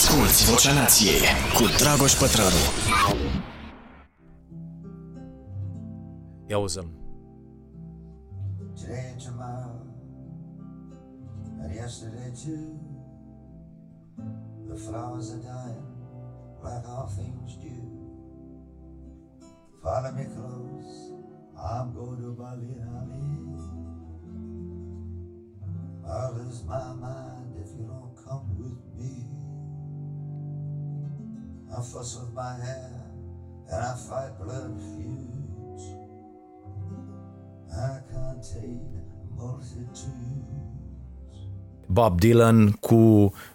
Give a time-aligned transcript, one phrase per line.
[0.00, 1.20] Asculți Vocea Nației
[1.56, 2.62] cu Dragoș Pătrălu.
[6.46, 6.88] Ia uzăm.
[8.80, 9.80] Today and tomorrow,
[11.62, 12.66] and yesterday too.
[14.68, 15.88] The flowers are dying
[16.66, 17.78] like all things do.
[19.82, 20.92] Follow me close,
[21.70, 23.28] I'm going to Berlin, Ali.
[26.12, 29.29] I'll lose my mind if you don't come with me.
[31.76, 32.90] I fuss with my hair
[33.72, 35.84] and I fight blood feuds.
[37.72, 38.80] I contain
[39.36, 40.38] multitudes.
[41.86, 42.94] Bob Dylan cu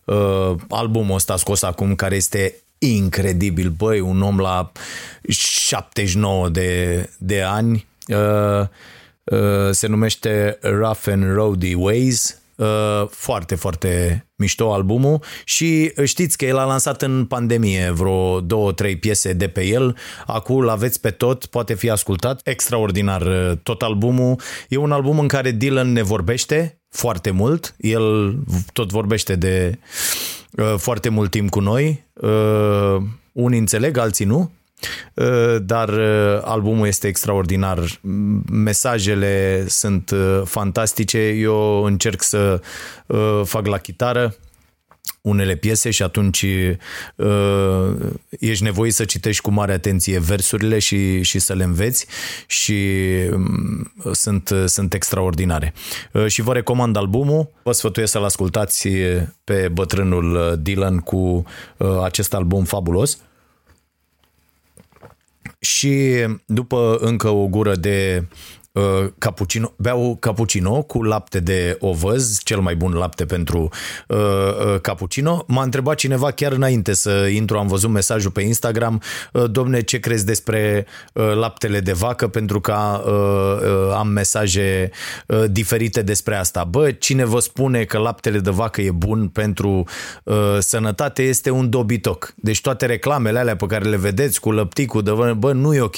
[0.06, 4.72] uh, albumul ăsta scos acum care este incredibil, băi, un om la
[5.30, 8.68] 79 de, de ani uh,
[9.24, 12.45] uh, se numește Rough and Roady Ways Uh,
[13.10, 18.98] foarte, foarte mișto albumul și știți că el a lansat în pandemie vreo două, trei
[18.98, 19.98] piese de pe el.
[20.26, 22.42] Acum îl aveți pe tot, poate fi ascultat.
[22.44, 24.40] Extraordinar uh, tot albumul.
[24.70, 27.76] E un album în care Dylan ne vorbește foarte mult.
[27.78, 28.38] El
[28.74, 29.80] tot vorbește de
[30.52, 32.06] uh, foarte mult timp cu noi.
[32.14, 32.98] Uh,
[33.32, 34.52] unii înțeleg, alții nu.
[35.14, 37.80] Uh, dar uh, albumul este extraordinar.
[38.52, 41.20] Mesajele sunt uh, fantastice.
[41.20, 42.62] Eu încerc să
[43.44, 44.36] fac la chitară
[45.26, 46.46] unele piese și atunci
[47.16, 47.96] uh,
[48.40, 52.06] ești nevoit să citești cu mare atenție versurile și, și să le înveți
[52.48, 52.74] și
[53.32, 55.74] um, sunt, sunt extraordinare.
[56.12, 58.88] Uh, și vă recomand albumul, vă sfătuiesc să-l ascultați
[59.44, 61.44] pe bătrânul Dylan cu
[61.78, 63.18] uh, acest album fabulos
[65.66, 68.28] și după încă o gură de
[68.76, 73.70] uh, cappuccino, beau cappuccino cu lapte de ovăz, cel mai bun lapte pentru
[74.08, 75.44] uh, uh, cappuccino.
[75.48, 79.02] M-a întrebat cineva chiar înainte să intru, am văzut mesajul pe Instagram,
[79.34, 82.74] uh, domne, ce crezi despre uh, laptele de vacă, pentru că
[83.06, 84.92] uh, uh, am mesaje
[85.28, 86.64] uh, diferite despre asta.
[86.64, 89.84] Bă, cine vă spune că laptele de vacă e bun pentru
[90.24, 92.34] uh, sănătate este un dobitoc.
[92.36, 95.96] Deci toate reclamele alea pe care le vedeți cu lăpticul, de, bă, nu e ok.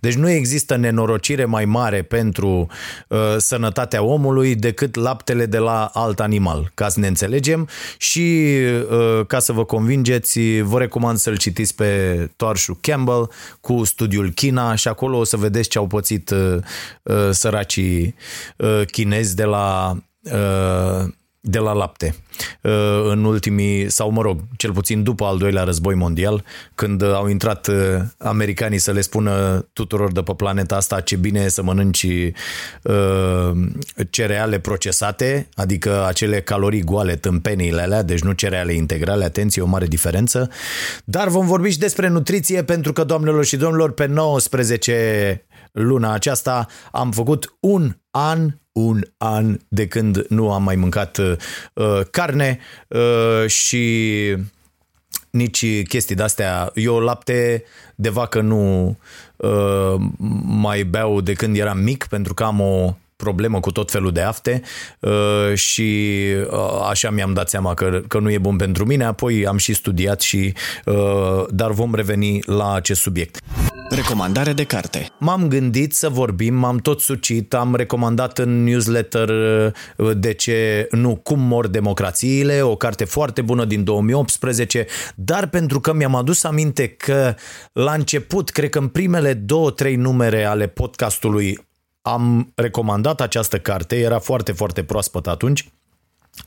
[0.00, 2.66] Deci nu există nenorocire mai mare pentru
[3.08, 7.68] uh, sănătatea omului decât laptele de la alt animal, ca să ne înțelegem.
[7.98, 8.56] Și
[8.90, 11.90] uh, ca să vă convingeți, vă recomand să-l citiți pe
[12.36, 13.30] Toarșu Campbell
[13.60, 16.56] cu studiul China și acolo o să vedeți ce au pățit uh,
[17.02, 18.14] uh, săracii
[18.56, 21.08] uh, chinezi de la uh,
[21.44, 22.14] de la lapte
[22.60, 22.72] uh,
[23.04, 26.44] în ultimii, sau mă rog, cel puțin după al doilea război mondial,
[26.74, 27.74] când au intrat uh,
[28.18, 32.06] americanii să le spună tuturor de pe planeta asta ce bine e să mănânci
[32.82, 33.50] uh,
[34.10, 39.86] cereale procesate, adică acele calorii goale, tâmpenile alea, deci nu cereale integrale, atenție, o mare
[39.86, 40.50] diferență.
[41.04, 46.66] Dar vom vorbi și despre nutriție pentru că, doamnelor și domnilor, pe 19 luna aceasta
[46.90, 53.46] am făcut un an un an de când nu am mai mâncat uh, carne uh,
[53.46, 54.36] și
[55.30, 56.70] nici chestii de-astea.
[56.74, 58.96] Eu lapte de vacă nu
[59.36, 59.94] uh,
[60.44, 64.20] mai beau de când eram mic pentru că am o problemă cu tot felul de
[64.20, 64.62] afte
[65.00, 66.18] uh, și
[66.50, 69.74] uh, așa mi-am dat seama că, că nu e bun pentru mine, apoi am și
[69.74, 73.38] studiat și uh, dar vom reveni la acest subiect.
[73.90, 75.08] Recomandare de carte.
[75.18, 79.30] M-am gândit să vorbim, m-am tot sucit, am recomandat în newsletter
[80.16, 85.92] de ce nu, cum mor democrațiile, o carte foarte bună din 2018, dar pentru că
[85.92, 87.34] mi-am adus aminte că
[87.72, 91.58] la început, cred că în primele două, trei numere ale podcastului
[92.02, 95.72] am recomandat această carte, era foarte, foarte proaspăt atunci,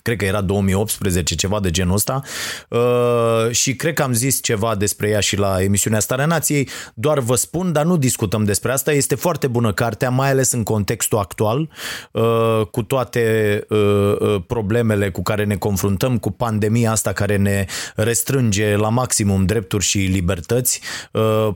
[0.01, 2.21] cred că era 2018, ceva de genul ăsta.
[2.69, 7.19] Uh, și cred că am zis ceva despre ea și la emisiunea Starea Nației, doar
[7.19, 11.17] vă spun, dar nu discutăm despre asta, este foarte bună cartea, mai ales în contextul
[11.17, 11.69] actual,
[12.11, 17.65] uh, cu toate uh, problemele cu care ne confruntăm, cu pandemia asta care ne
[17.95, 20.81] restrânge la maximum drepturi și libertăți,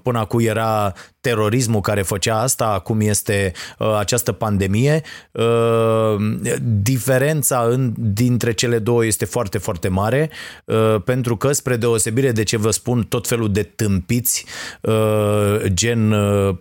[0.03, 5.01] până acum era terorismul care făcea asta, acum este uh, această pandemie.
[5.31, 6.16] Uh,
[6.81, 10.30] diferența în, dintre cele două este foarte, foarte mare,
[10.66, 14.45] uh, pentru că, spre deosebire de ce vă spun, tot felul de tâmpiți,
[14.81, 16.56] uh, gen uh,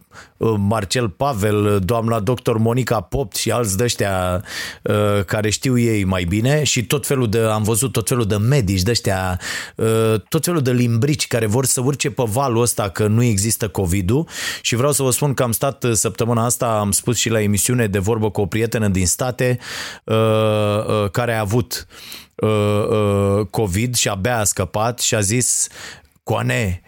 [0.57, 4.45] Marcel Pavel, doamna doctor Monica Popt și alți de ăștia
[4.83, 8.37] uh, care știu ei mai bine și tot felul de, am văzut tot felul de
[8.37, 9.41] medici de ăștia,
[9.77, 13.69] uh, tot felul de limbrici care vor să urce pe valul ăsta că nu există
[13.69, 14.29] COVID-ul
[14.63, 17.87] și vreau să vă spun că am stat săptămâna asta, am spus și la emisiune
[17.87, 19.59] de vorbă cu o prietenă din state
[20.05, 21.87] uh, care a avut
[22.35, 25.69] uh, uh, COVID și abia a scăpat și a zis
[26.23, 26.83] Coane,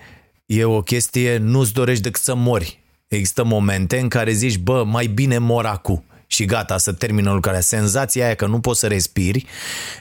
[0.47, 2.80] e o chestie, nu-ți dorești decât să mori.
[3.11, 7.61] Există momente în care zici, bă, mai bine mor acum și gata, să termină lucrarea.
[7.61, 9.47] Senzația aia că nu poți să respiri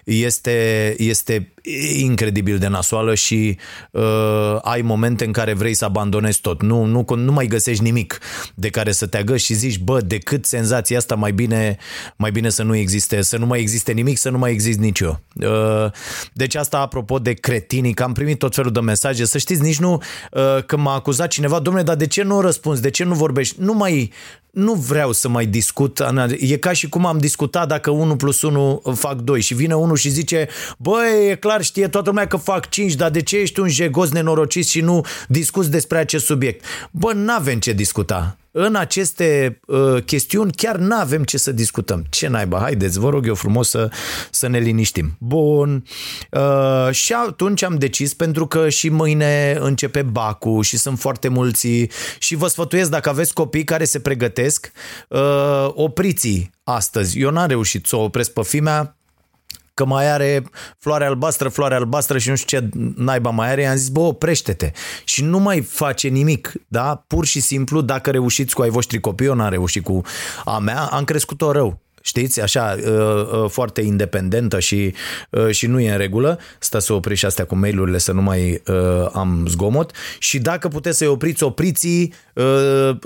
[0.04, 1.54] este, este
[1.98, 3.58] incredibil de nasoală și
[3.92, 6.62] uh, ai momente în care vrei să abandonezi tot.
[6.62, 8.20] Nu, nu, nu mai găsești nimic
[8.56, 11.78] de care să te agăși și zici, bă, decât senzația asta, mai bine,
[12.16, 15.00] mai bine să nu existe, să nu mai existe nimic, să nu mai existe nici
[15.00, 15.20] eu.
[15.36, 15.92] Uh,
[16.34, 19.80] deci asta apropo de cretinii, că am primit tot felul de mesaje, să știți, nici
[19.80, 19.94] nu
[20.32, 23.56] uh, că m-a acuzat cineva, domnule, dar de ce nu răspunzi, de ce nu vorbești?
[23.60, 24.12] Nu mai,
[24.52, 26.00] nu vreau să mai discut.
[26.40, 29.96] E ca și cum am discutat dacă 1 plus 1 fac 2 și vine unul
[29.96, 33.60] și zice, băi, e clar, știe toată lumea că fac 5, dar de ce ești
[33.60, 36.66] un jegos nenorocit și nu discuți despre acest subiect?
[36.92, 42.06] Bă, n-avem ce discuta în aceste uh, chestiuni chiar nu avem ce să discutăm.
[42.10, 43.90] Ce naiba, haideți, vă rog eu frumos să,
[44.32, 45.16] să ne liniștim.
[45.20, 45.84] Bun.
[46.32, 51.68] Uh, și atunci am decis, pentru că și mâine începe Bacu și sunt foarte mulți
[52.20, 54.72] și vă sfătuiesc dacă aveți copii care se pregătesc,
[55.08, 57.20] uh, opriți astăzi.
[57.20, 58.99] Eu n-am reușit să o opresc pe fimea,
[59.80, 60.44] că mai are
[60.78, 64.72] floare albastră, floare albastră și nu știu ce naiba mai are, i-am zis, bă, oprește-te
[65.04, 67.04] și nu mai face nimic, da?
[67.08, 70.02] Pur și simplu, dacă reușiți cu ai voștri copii, eu n-am reușit cu
[70.46, 74.94] a mea, am crescut-o rău știți, așa, uh, uh, foarte independentă și,
[75.30, 76.40] uh, și nu e în regulă.
[76.60, 78.62] Stă să opriți astea cu mail-urile să nu mai
[79.14, 82.10] am zgomot și dacă puteți să-i opriți, opriți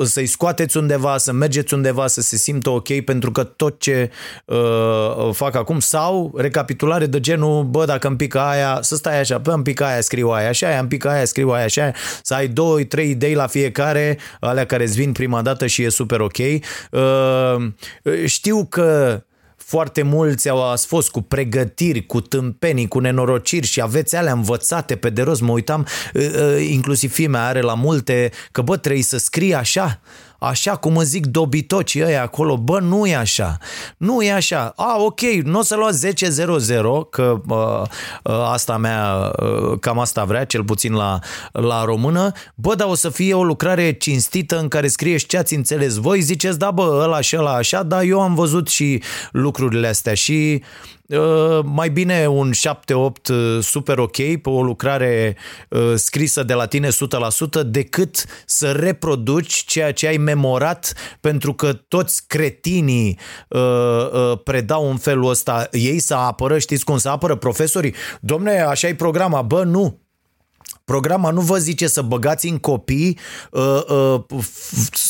[0.04, 4.12] să-i scoateți undeva, să mergeți undeva, să se simtă ok pentru că tot ce
[5.32, 9.52] fac acum sau recapitulare de genul, bă, dacă îmi pică aia, să stai așa, bă,
[9.52, 11.92] îmi pică aia, scriu aia, așa, aia, îmi pică aia, scriu aia, așa,
[12.22, 15.90] să ai două, trei idei la fiecare, alea care îți vin prima dată și e
[15.90, 16.38] super ok.
[18.26, 19.22] Știu că
[19.74, 24.96] foarte mulți au ați fost cu pregătiri, cu tâmpenii, cu nenorociri și aveți alea învățate
[24.96, 25.42] pe de rost.
[25.42, 25.88] Mă uitam,
[26.70, 30.00] inclusiv fimea are la multe, că bă, trebuie să scrii așa,
[30.44, 33.58] așa cum îmi zic dobitocii ăia acolo, bă, nu e așa,
[33.98, 36.14] nu e așa, a, ok, nu o să luați 10-0-0,
[37.10, 37.82] că uh,
[38.24, 41.20] uh, asta mea, uh, cam asta vrea, cel puțin la,
[41.52, 45.38] la română, bă, dar o să fie o lucrare cinstită în care scrie și ce
[45.38, 49.02] ați înțeles voi, ziceți, da, bă, ăla și ăla așa, dar eu am văzut și
[49.32, 51.03] lucrurile astea și Uh,
[51.64, 52.54] mai bine un 7-8
[52.94, 55.38] uh, super ok pe o lucrare
[55.70, 56.92] uh, scrisă de la tine 100%
[57.66, 63.20] decât să reproduci ceea ce ai memorat pentru că toți cretinii
[64.44, 65.68] predau în felul ăsta.
[65.72, 67.96] Ei să apără, știți cum să apără profesorii?
[68.22, 69.42] Domne, așa e programa.
[69.42, 70.03] Bă, nu.
[70.86, 73.20] Programa nu vă zice să băgați în copii
[73.52, 74.44] uh, uh,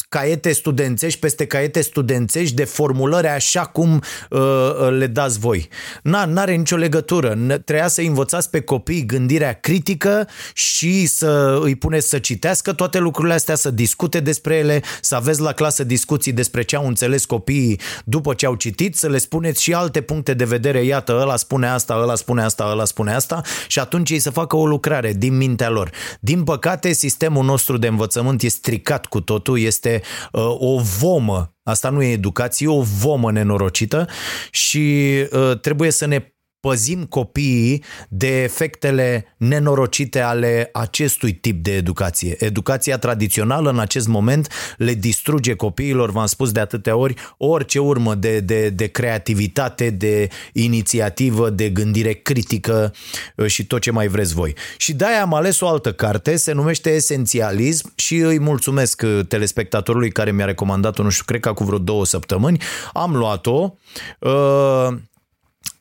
[0.09, 5.69] caiete studențești peste caiete studențești de formulări așa cum uh, uh le dați voi.
[6.03, 7.37] Na, n-are nicio legătură.
[7.65, 13.33] Treia să învățați pe copii gândirea critică și să îi puneți să citească toate lucrurile
[13.33, 17.79] astea, să discute despre ele, să aveți la clasă discuții despre ce au înțeles copiii
[18.05, 21.67] după ce au citit, să le spuneți și alte puncte de vedere, iată, ăla spune
[21.67, 25.37] asta, ăla spune asta, ăla spune asta și atunci ei să facă o lucrare din
[25.37, 25.91] minte mintea lor.
[26.19, 30.01] Din păcate, sistemul nostru de învățământ este stricat cu totul, este
[30.31, 34.07] uh, o vomă Asta nu e educație, e o vomă nenorocită
[34.51, 36.32] și uh, trebuie să ne
[36.67, 42.35] păzim copiii de efectele nenorocite ale acestui tip de educație.
[42.39, 48.15] Educația tradițională în acest moment le distruge copiilor, v-am spus de atâtea ori, orice urmă
[48.15, 52.93] de, de, de creativitate, de inițiativă, de gândire critică
[53.35, 54.55] uh, și tot ce mai vreți voi.
[54.77, 60.11] Și de-aia am ales o altă carte, se numește Esențialism și îi mulțumesc uh, telespectatorului
[60.11, 62.61] care mi-a recomandat-o, nu știu, cred că cu vreo două săptămâni.
[62.93, 63.73] Am luat-o.
[64.19, 64.87] Uh,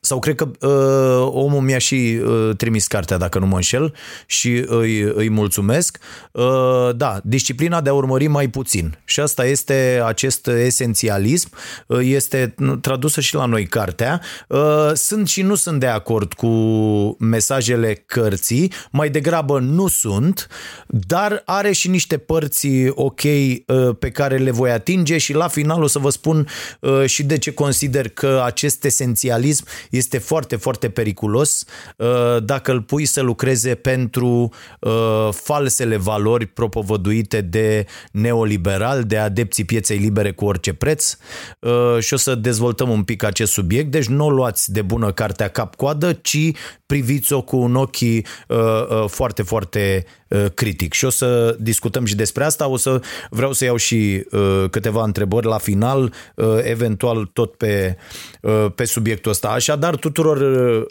[0.05, 3.93] sau cred că uh, omul mi-a și uh, trimis cartea, dacă nu mă înșel,
[4.25, 5.97] și îi, îi mulțumesc.
[6.31, 8.97] Uh, da, disciplina de a urmări mai puțin.
[9.05, 11.49] Și asta este acest esențialism,
[11.87, 14.21] uh, este tradusă și la noi cartea.
[14.47, 16.47] Uh, sunt și nu sunt de acord cu
[17.19, 20.47] mesajele cărții, mai degrabă nu sunt,
[20.87, 25.83] dar are și niște părți ok uh, pe care le voi atinge și la final
[25.83, 26.47] o să vă spun
[26.79, 31.65] uh, și de ce consider că acest esențialism este foarte, foarte periculos
[31.97, 39.63] uh, dacă îl pui să lucreze pentru uh, falsele valori propovăduite de neoliberal, de adepții
[39.63, 41.17] pieței libere cu orice preț
[41.59, 43.91] uh, și o să dezvoltăm un pic acest subiect.
[43.91, 46.51] Deci nu o luați de bună cartea cap-coadă, ci
[46.85, 48.27] priviți-o cu un ochi
[49.07, 50.22] foarte, foarte uh,
[50.53, 50.93] critic.
[50.93, 55.03] Și o să discutăm și despre asta, o să vreau să iau și uh, câteva
[55.03, 57.97] întrebări la final, uh, eventual tot pe,
[58.41, 59.47] uh, pe subiectul ăsta.
[59.47, 60.37] Așadar, tuturor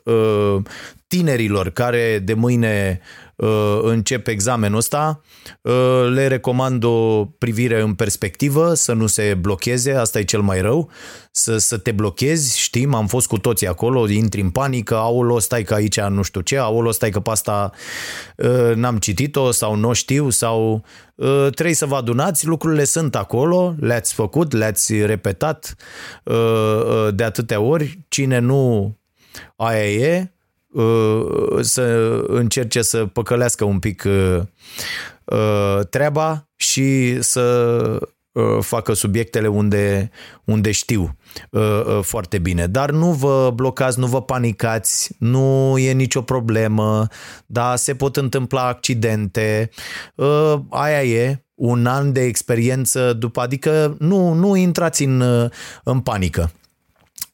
[0.05, 0.63] uh,
[1.07, 3.32] tinerilor care de mâine uh,
[3.83, 5.21] încep examenul ăsta,
[5.63, 10.61] uh, le recomand o privire în perspectivă, să nu se blocheze, asta e cel mai
[10.61, 10.91] rău,
[11.31, 15.63] să, să te blochezi, știm, am fost cu toții acolo, intri în panică, aolo, stai
[15.63, 17.71] că aici nu știu ce, aolo, stai că pe asta
[18.37, 20.85] uh, n-am citit-o sau nu știu sau
[21.15, 25.75] uh, trebuie să vă adunați, lucrurile sunt acolo, le-ați făcut, le-ați repetat
[26.25, 28.97] uh, uh, de atâtea ori, cine nu
[29.57, 30.41] aia e, Uh,
[31.61, 31.83] să
[32.27, 34.41] încerce să păcălească un pic uh,
[35.25, 38.09] uh, treaba și să
[38.61, 40.11] facă subiectele unde,
[40.45, 41.17] unde știu
[42.01, 42.67] foarte bine.
[42.67, 47.07] Dar nu vă blocați, nu vă panicați, nu e nicio problemă,
[47.47, 49.71] da, se pot întâmpla accidente,
[50.71, 55.23] aia e, un an de experiență după, adică nu, nu intrați în,
[55.85, 56.51] în panică.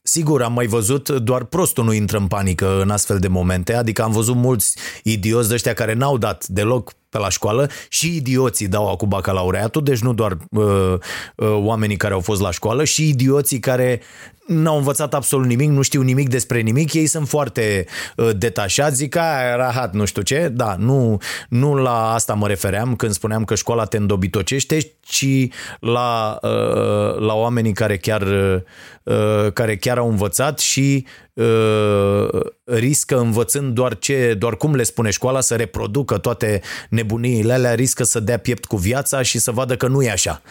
[0.09, 4.03] Sigur, am mai văzut, doar prostul nu intră în panică în astfel de momente, adică
[4.03, 8.67] am văzut mulți idioți de ăștia care n-au dat deloc pe la școală și idioții
[8.67, 10.93] dau acum bacalaureatul, deci nu doar uh,
[11.35, 14.01] uh, oamenii care au fost la școală, și idioții care
[14.49, 17.85] n-au învățat absolut nimic, nu știu nimic despre nimic, ei sunt foarte
[18.15, 19.21] uh, detașați, zic că
[19.55, 21.17] rahat, nu știu ce, da, nu,
[21.49, 25.47] nu la asta mă refeream când spuneam că școala te îndobitocește, ci
[25.79, 28.21] la, uh, la oamenii care chiar,
[29.03, 31.05] uh, care chiar au învățat și
[31.39, 37.73] uh, riscă învățând doar ce, doar cum le spune școala să reproducă toate nebuniile alea,
[37.73, 40.41] riscă să dea piept cu viața și să vadă că nu e așa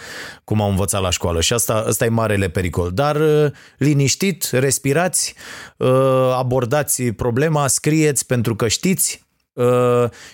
[0.45, 2.90] cum au învățat la școală și asta, asta e marele pericol.
[2.92, 5.35] Dar uh, liniștit, respirați,
[5.76, 5.88] uh,
[6.37, 9.27] abordați problema, scrieți pentru că știți Uh,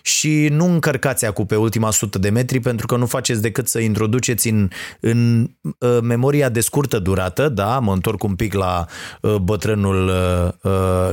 [0.02, 3.78] și nu încărcați acum pe ultima sută de metri pentru că nu faceți decât să
[3.78, 4.68] introduceți în,
[5.00, 8.86] în uh, memoria de scurtă durată, da, mă întorc un pic la
[9.20, 10.12] uh, bătrânul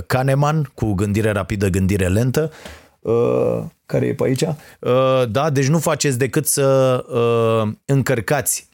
[0.08, 2.52] Kahneman cu gândire rapidă, gândire lentă,
[3.86, 4.44] care e pe aici,
[5.30, 7.04] da, deci nu faceți decât să
[7.86, 8.70] încărcați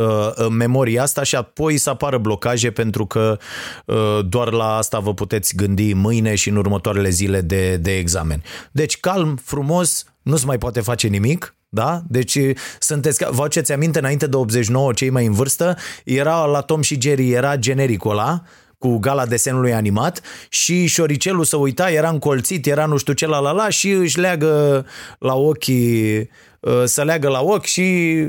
[0.00, 3.38] uh, memoria asta și apoi să apară blocaje pentru că
[3.84, 8.42] uh, doar la asta vă puteți gândi mâine și în următoarele zile de, de examen.
[8.72, 12.02] Deci calm, frumos, nu se mai poate face nimic, da?
[12.08, 12.38] Deci
[12.78, 17.00] sunteți, vă aduceți aminte, înainte de 89, cei mai în vârstă, era la Tom și
[17.00, 18.42] Jerry, era genericul ăla,
[18.80, 23.38] cu gala desenului animat și șoricelul să uita, era încolțit, era nu știu ce la
[23.38, 24.86] la la și își leagă
[25.18, 28.26] la ochi, uh, să leagă la ochi și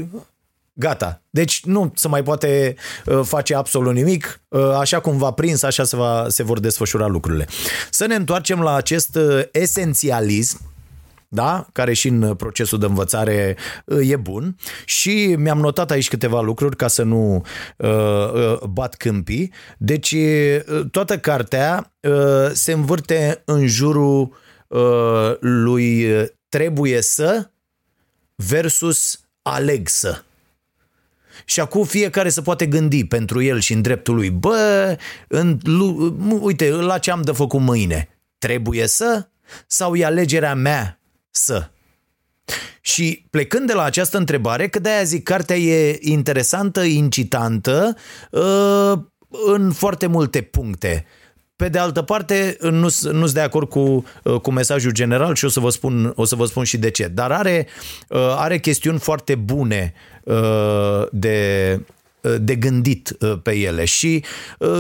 [0.74, 1.22] Gata.
[1.30, 2.76] Deci nu se mai poate
[3.06, 4.42] uh, face absolut nimic.
[4.48, 7.48] Uh, așa cum va prins, așa se, va, se vor desfășura lucrurile.
[7.90, 10.70] Să ne întoarcem la acest uh, esențialism
[11.34, 11.68] da?
[11.72, 13.58] care și în procesul de învățare
[14.02, 17.46] e bun și mi-am notat aici câteva lucruri ca să nu
[17.78, 19.54] uh, bat câmpii.
[19.78, 20.16] Deci
[20.92, 24.36] toată cartea uh, se învârte în jurul
[24.68, 26.08] uh, lui
[26.50, 27.50] trebuie să
[28.36, 30.24] versus aleg să.
[31.52, 34.30] Și acum fiecare se poate gândi pentru el și în dreptul lui.
[34.30, 35.60] Bă, în,
[36.40, 38.20] uite, la ce am de făcut mâine?
[38.38, 39.28] Trebuie să?
[39.68, 41.70] Sau e alegerea mea să?
[42.82, 47.98] Și plecând de la această întrebare, că de-aia zic, cartea e interesantă, incitantă,
[48.32, 48.94] uh,
[49.30, 51.06] în foarte multe puncte.
[51.56, 55.50] Pe de altă parte, nu sunt de acord cu, uh, cu mesajul general și o
[55.50, 57.08] să, vă spun, o să vă spun și de ce.
[57.08, 57.68] Dar are,
[58.08, 60.11] uh, are chestiuni foarte bune uh,
[61.12, 61.80] de,
[62.38, 64.24] de gândit pe ele și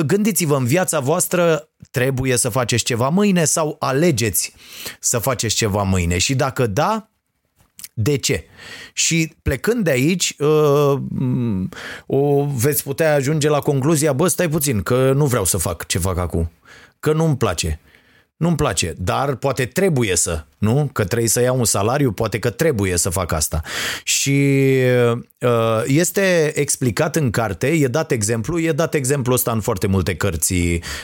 [0.06, 4.54] gândiți-vă în viața voastră trebuie să faceți ceva mâine sau alegeți
[5.00, 7.10] să faceți ceva mâine și dacă da,
[7.94, 8.46] de ce?
[8.94, 10.36] Și plecând de aici,
[12.06, 15.98] o veți putea ajunge la concluzia, bă, stai puțin, că nu vreau să fac ce
[15.98, 16.52] fac acum
[17.02, 17.80] că nu-mi place.
[18.42, 20.90] Nu-mi place, dar poate trebuie să, nu?
[20.94, 23.62] Că trebuie să iau un salariu, poate că trebuie să fac asta.
[24.04, 24.68] Și
[25.40, 30.16] uh, este explicat în carte, e dat exemplu, e dat exemplu ăsta în foarte multe
[30.16, 30.54] cărți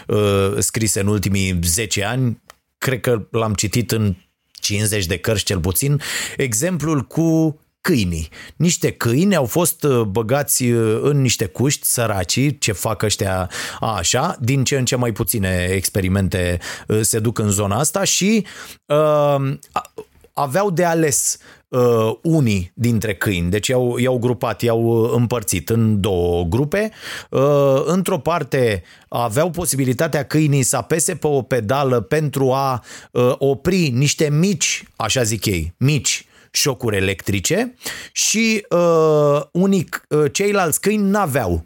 [0.07, 2.41] uh, scrise în ultimii 10 ani,
[2.77, 4.15] cred că l-am citit în
[4.51, 6.01] 50 de cărți cel puțin,
[6.37, 8.29] exemplul cu câinii.
[8.55, 13.95] Niște câini au fost uh, băgați uh, în niște cuști săraci, ce fac ăștia a,
[13.95, 18.45] așa, din ce în ce mai puține experimente uh, se duc în zona asta și
[18.85, 19.53] uh,
[20.33, 26.01] aveau de ales uh, unii dintre câini, deci i-au, i-au grupat, i-au uh, împărțit în
[26.01, 26.91] două grupe.
[27.29, 33.89] Uh, într-o parte aveau posibilitatea câinii să apese pe o pedală pentru a uh, opri
[33.89, 36.26] niște mici, așa zic ei, mici
[36.57, 37.75] șocuri electrice
[38.11, 41.63] și uh, unii, uh, ceilalți câini n-aveau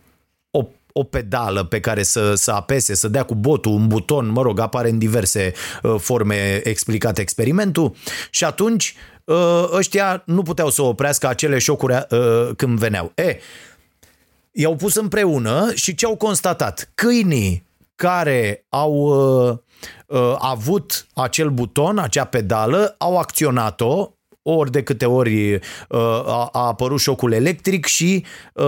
[0.51, 4.41] o, o pedală pe care să, să apese, să dea cu botul un buton, mă
[4.41, 7.93] rog, apare în diverse uh, forme explicat experimentul
[8.29, 13.11] și atunci uh, ăștia nu puteau să oprească acele șocuri uh, când veneau.
[13.15, 13.37] E,
[14.51, 16.91] i-au pus împreună și ce au constatat?
[16.95, 19.57] Câinii care au uh,
[20.07, 24.11] uh, avut acel buton, acea pedală, au acționat-o
[24.43, 25.59] ori de câte ori uh,
[26.25, 28.65] a, a apărut șocul electric și uh,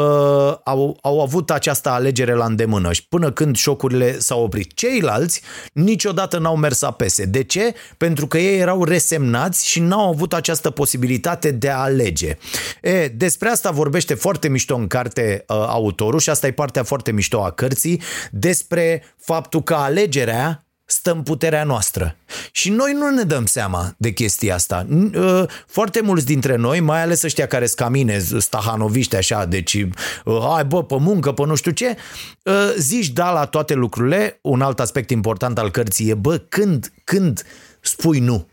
[0.64, 4.74] au, au avut această alegere la îndemână și până când șocurile s-au oprit.
[4.74, 5.42] Ceilalți
[5.74, 7.26] niciodată n-au mers să apese.
[7.26, 7.74] De ce?
[7.98, 12.38] Pentru că ei erau resemnați și n-au avut această posibilitate de a alege.
[12.82, 17.12] E, despre asta vorbește foarte mișto în carte uh, autorul și asta e partea foarte
[17.12, 18.02] mișto a cărții
[18.32, 22.16] despre faptul că alegerea stă în puterea noastră.
[22.52, 24.88] Și noi nu ne dăm seama de chestia asta.
[25.16, 29.86] Ă, foarte mulți dintre noi, mai ales ăștia care scamine, stahanoviști așa, deci
[30.26, 31.98] ă, hai bă, pe muncă, pe nu știu ce,
[32.46, 34.40] ă, zici da la toate lucrurile.
[34.42, 37.44] Un alt aspect important al cărții e, bă, când, când
[37.80, 38.48] spui nu?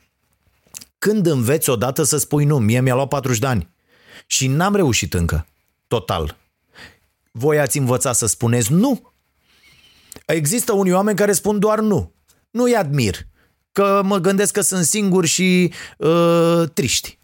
[0.99, 2.59] Când înveți odată să spui nu?
[2.59, 3.69] Mie mi-a luat 40 de ani
[4.27, 5.47] și n-am reușit încă,
[5.89, 6.37] total.
[7.33, 9.13] Voi ați învățat să spuneți nu?
[10.27, 12.13] Există unii oameni care spun doar nu
[12.51, 13.27] nu-i admir,
[13.73, 17.19] că mă gândesc că sunt singuri și uh, triști.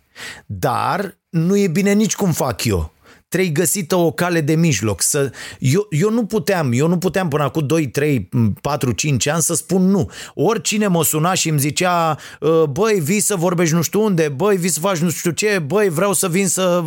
[0.46, 2.92] Dar nu e bine nici cum fac eu
[3.36, 5.02] trebuie găsită o cale de mijloc.
[5.02, 8.28] Să, eu, eu nu puteam, eu nu puteam până acum 2, 3,
[8.60, 10.10] 4, 5 ani să spun nu.
[10.34, 14.56] Oricine mă suna și îmi zicea, ă, băi, vii să vorbești nu știu unde, băi,
[14.56, 16.82] vii să faci nu știu ce, băi, vreau să vin să...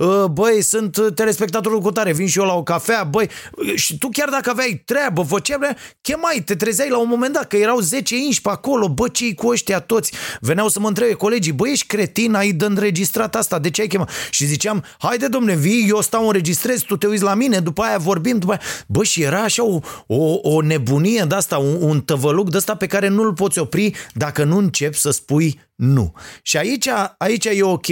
[0.00, 3.28] Ă, băi, sunt telespectatorul cu tare, vin și eu la o cafea, băi,
[3.74, 5.58] și tu chiar dacă aveai treabă, făceai,
[6.00, 9.34] chemai, te trezeai la un moment dat, că erau 10 inși pe acolo, bă, ce
[9.34, 10.12] cu ăștia toți?
[10.40, 13.86] Veneau să mă întrebe colegii, băi, ești cretin, ai de înregistrat asta, de ce ai
[13.86, 14.10] chemat?
[14.30, 17.98] Și ziceam, haide domne, vii, eu stau înregistrez, tu te uiți la mine, după aia
[17.98, 18.60] vorbim, după aia...
[18.86, 22.74] Bă, și era așa o, o, o nebunie de asta, un, un tăvăluc de asta
[22.74, 26.12] pe care nu-l poți opri dacă nu începi să spui nu.
[26.42, 27.86] Și aici, aici e ok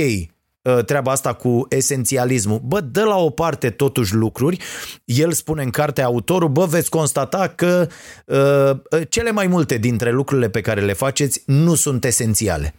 [0.65, 2.61] ă, treaba asta cu esențialismul.
[2.65, 4.59] Bă, dă la o parte totuși lucruri.
[5.05, 7.89] El spune în cartea autorul, bă, veți constata că
[8.27, 12.75] uh, cele mai multe dintre lucrurile pe care le faceți nu sunt esențiale.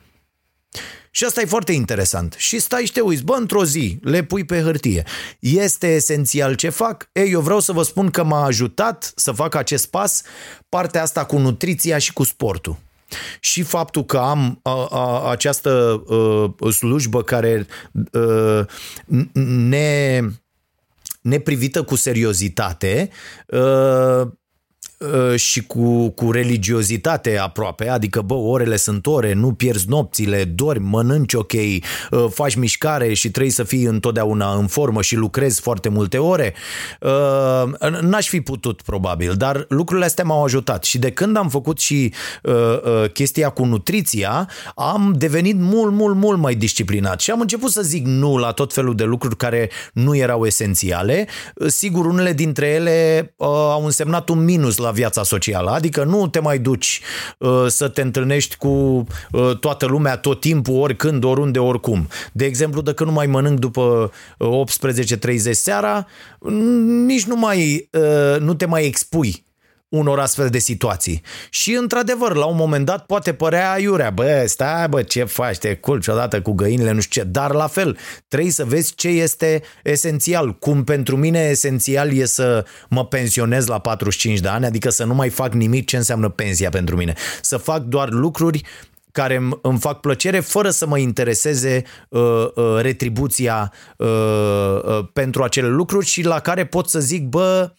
[1.18, 2.36] Și asta e foarte interesant.
[2.38, 5.04] Și stai și te uiți, bă, într-o zi, le pui pe hârtie.
[5.40, 7.10] Este esențial ce fac?
[7.12, 10.22] Ei, eu vreau să vă spun că m-a ajutat să fac acest pas
[10.70, 12.78] partea asta cu nutriția și cu sportul.
[13.40, 16.04] Și faptul că am a, a, această
[16.60, 17.68] a, slujbă care
[18.12, 18.66] a,
[19.44, 20.22] ne
[21.22, 23.10] neprivită cu seriozitate,
[23.48, 24.28] Uh,
[25.36, 31.34] și cu, cu religiozitate aproape, adică bă, orele sunt ore, nu pierzi nopțile, dormi, mănânci
[31.34, 36.18] ok, uh, faci mișcare și trebuie să fii întotdeauna în formă și lucrezi foarte multe
[36.18, 36.54] ore,
[37.02, 40.84] uh, n-aș fi putut probabil, dar lucrurile astea m-au ajutat.
[40.84, 42.14] Și de când am făcut și
[43.14, 47.20] chestia cu nutriția, am devenit mult, mult, mult mai disciplinat.
[47.20, 51.28] Și am început să zic nu la tot felul de lucruri care nu erau esențiale.
[51.68, 56.40] Sigur, unele dintre ele au însemnat un minus la la viața socială, adică nu te
[56.40, 57.02] mai duci
[57.38, 62.08] uh, să te întâlnești cu uh, toată lumea tot timpul, oricând, oriunde, oricum.
[62.32, 66.08] De exemplu, dacă nu mai mănânc după 18.30 uh, seara,
[67.06, 69.46] nici nu mai uh, nu te mai expui
[69.90, 71.22] unor astfel de situații.
[71.50, 75.76] Și într-adevăr, la un moment dat poate părea iurea, bă, stai bă, ce faci, te
[75.76, 77.98] culci odată cu găinile, nu știu ce, dar la fel,
[78.28, 80.54] trebuie să vezi ce este esențial.
[80.54, 85.14] Cum pentru mine esențial e să mă pensionez la 45 de ani, adică să nu
[85.14, 87.14] mai fac nimic ce înseamnă pensia pentru mine.
[87.42, 88.62] Să fac doar lucruri
[89.18, 92.22] care îmi fac plăcere fără să mă intereseze uh,
[92.56, 97.72] uh, retribuția uh, uh, pentru acele lucruri și la care pot să zic, bă,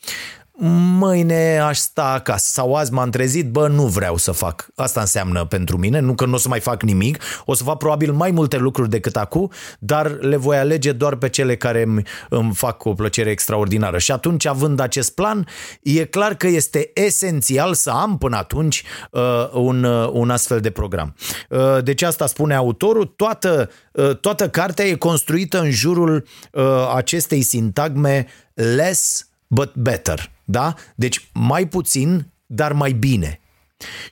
[0.61, 4.67] mâine aș sta acasă sau azi m-am trezit, bă, nu vreau să fac.
[4.75, 7.77] Asta înseamnă pentru mine, nu că nu o să mai fac nimic, o să fac
[7.79, 12.03] probabil mai multe lucruri decât acum, dar le voi alege doar pe cele care îmi,
[12.29, 13.99] îmi fac o plăcere extraordinară.
[13.99, 15.47] Și atunci, având acest plan,
[15.83, 20.71] e clar că este esențial să am până atunci uh, un, uh, un astfel de
[20.71, 21.15] program.
[21.49, 27.43] Uh, deci asta spune autorul, toată, uh, toată cartea e construită în jurul uh, acestei
[27.43, 30.37] sintagme less but better.
[30.51, 30.75] Da?
[30.95, 33.41] Deci mai puțin, dar mai bine.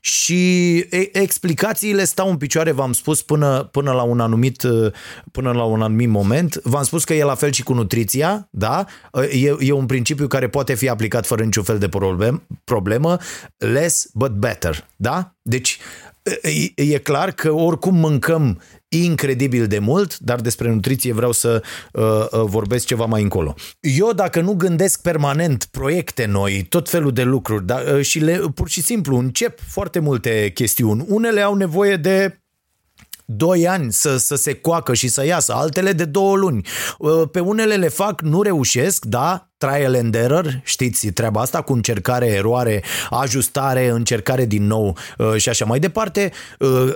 [0.01, 0.79] și
[1.13, 4.63] explicațiile stau în picioare, v-am spus, până, până, la un anumit,
[5.33, 6.61] până la un anumit moment.
[6.63, 8.85] V-am spus că e la fel și cu nutriția, da?
[9.31, 13.19] E, e un principiu care poate fi aplicat fără niciun fel de problem, problemă.
[13.57, 15.35] Less but better, da?
[15.43, 15.79] Deci
[16.77, 18.61] e, e clar că oricum mâncăm
[19.05, 23.55] incredibil de mult, dar despre nutriție vreau să uh, uh, vorbesc ceva mai încolo.
[23.81, 28.41] Eu dacă nu gândesc permanent proiecte noi, tot felul de lucruri, da, uh, și le,
[28.55, 32.41] pur și simplu încep foarte multe chestiuni, unele au nevoie de
[33.29, 36.67] 2 ani să, să se coacă și să iasă, altele de două luni.
[36.99, 41.73] Uh, pe unele le fac, nu reușesc, da, trial and error, știți treaba asta cu
[41.73, 46.33] încercare, eroare, ajustare, încercare din nou uh, și așa mai departe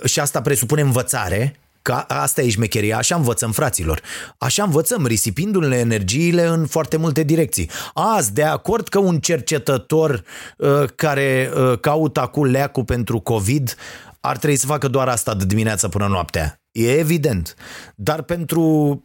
[0.04, 4.00] și asta presupune învățare, Că asta e șmecheria, așa învățăm fraților.
[4.38, 7.70] Așa învățăm, risipindu-ne energiile în foarte multe direcții.
[7.94, 10.22] Azi, de acord că un cercetător
[10.56, 13.74] uh, care uh, caută acum leacul pentru COVID
[14.20, 16.59] ar trebui să facă doar asta de dimineața până noaptea.
[16.72, 17.54] E evident.
[17.94, 19.04] Dar pentru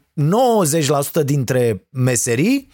[1.21, 2.67] 90% dintre meserii,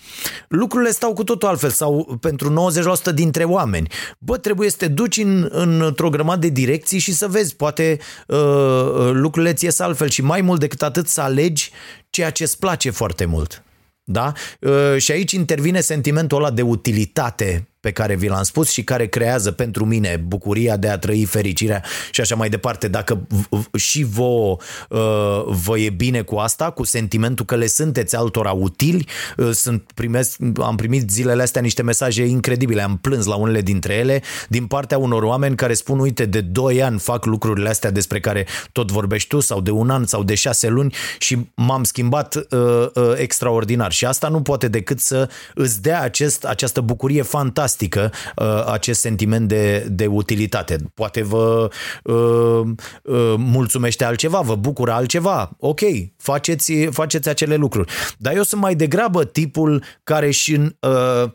[0.47, 2.71] lucrurile stau cu totul altfel sau pentru
[3.11, 3.87] 90% dintre oameni.
[4.19, 9.09] Bă, trebuie să te duci în, într-o grămadă de direcții și să vezi, poate uh,
[9.11, 11.71] lucrurile ți ies altfel și mai mult decât atât să alegi
[12.09, 13.63] ceea ce îți place foarte mult.
[14.03, 14.33] Da?
[14.59, 19.07] Uh, și aici intervine sentimentul ăla de utilitate pe care vi l-am spus și care
[19.07, 22.87] creează pentru mine bucuria de a trăi fericirea și așa mai departe.
[22.87, 23.27] Dacă
[23.77, 24.57] și vă, uh,
[25.45, 30.37] vă e bine cu asta, cu sentimentul că le sunteți altora utili, uh, sunt, primesc,
[30.61, 34.97] am primit zilele astea niște mesaje incredibile, am plâns la unele dintre ele din partea
[34.97, 39.27] unor oameni care spun, uite, de 2 ani fac lucrurile astea despre care tot vorbești
[39.27, 42.45] tu sau de un an sau de 6 luni și m-am schimbat uh,
[42.93, 43.91] uh, extraordinar.
[43.91, 48.99] Și asta nu poate decât să îți dea acest, această bucurie fantastică fantastică uh, acest
[48.99, 50.75] sentiment de, de utilitate.
[50.93, 51.69] Poate vă
[52.03, 52.61] uh,
[53.03, 55.51] uh, mulțumește altceva, vă bucură altceva.
[55.59, 55.79] Ok,
[56.17, 57.91] faceți, faceți acele lucruri.
[58.17, 61.31] Dar eu sunt mai degrabă tipul care și uh,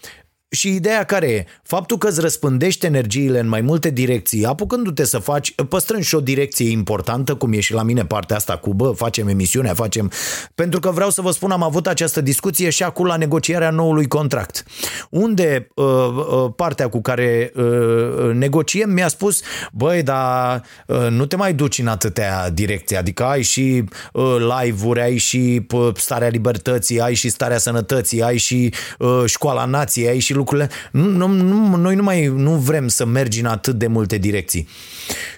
[0.48, 1.44] și ideea care e?
[1.62, 6.20] Faptul că îți răspândești energiile în mai multe direcții, apucându-te să faci, păstrând și o
[6.20, 10.10] direcție importantă, cum e și la mine partea asta cu, bă, facem emisiunea, facem...
[10.54, 14.08] Pentru că vreau să vă spun, am avut această discuție și acum la negocierea noului
[14.08, 14.64] contract,
[15.10, 19.40] unde uh, uh, partea cu care uh, negociem mi-a spus,
[19.72, 25.00] băi, dar uh, nu te mai duci în atâtea direcții, adică ai și uh, live-uri,
[25.00, 30.18] ai și uh, starea libertății, ai și starea sănătății, ai și uh, școala nației, ai
[30.18, 30.70] și lucrurile.
[30.92, 34.68] Nu, nu, nu, noi nu mai nu vrem să mergi în atât de multe direcții.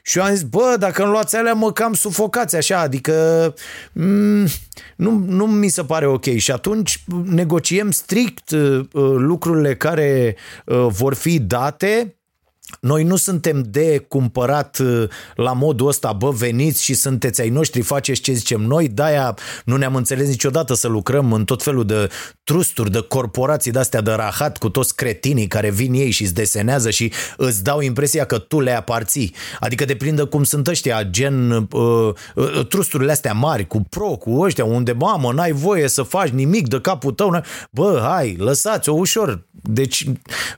[0.03, 3.55] Și eu am zis, bă, dacă îmi luați alea, mă cam sufocați așa, adică
[3.93, 4.47] mm,
[4.97, 6.37] nu, nu mi se pare ok.
[6.37, 8.81] Și atunci negociem strict uh,
[9.17, 12.18] lucrurile care uh, vor fi date
[12.81, 17.81] noi nu suntem de cumpărat uh, la modul ăsta, bă, veniți și sunteți ai noștri,
[17.81, 22.09] faceți ce zicem noi, de-aia nu ne-am înțeles niciodată să lucrăm în tot felul de
[22.45, 26.91] trusturi, de corporații de-astea de rahat cu toți cretinii care vin ei și îți desenează
[26.91, 29.35] și îți dau impresia că tu le aparții.
[29.61, 34.41] Adică de prindă cum sunt ăștia, gen uh, uh, trusturile astea mari, cu pro, cu
[34.41, 37.43] ăștia, unde, mamă, n-ai voie să faci nimic de capul tău.
[37.71, 39.47] Bă, hai, lăsați-o ușor.
[39.63, 40.07] Deci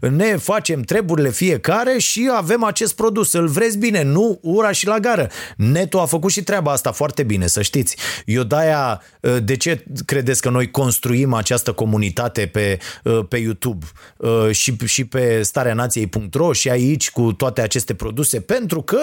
[0.01, 3.33] ne facem treburile fiecare și avem acest produs.
[3.33, 5.29] Îl vreți bine, nu ura și la gară.
[5.57, 7.97] Neto a făcut și treaba asta foarte bine, să știți.
[8.27, 13.87] Eu de-aia, uh, de ce credeți că noi construim această comunitate pe, uh, pe YouTube
[14.17, 18.41] uh, și, și pe starea nației.ro și aici cu toate aceste produse?
[18.41, 18.99] Pentru că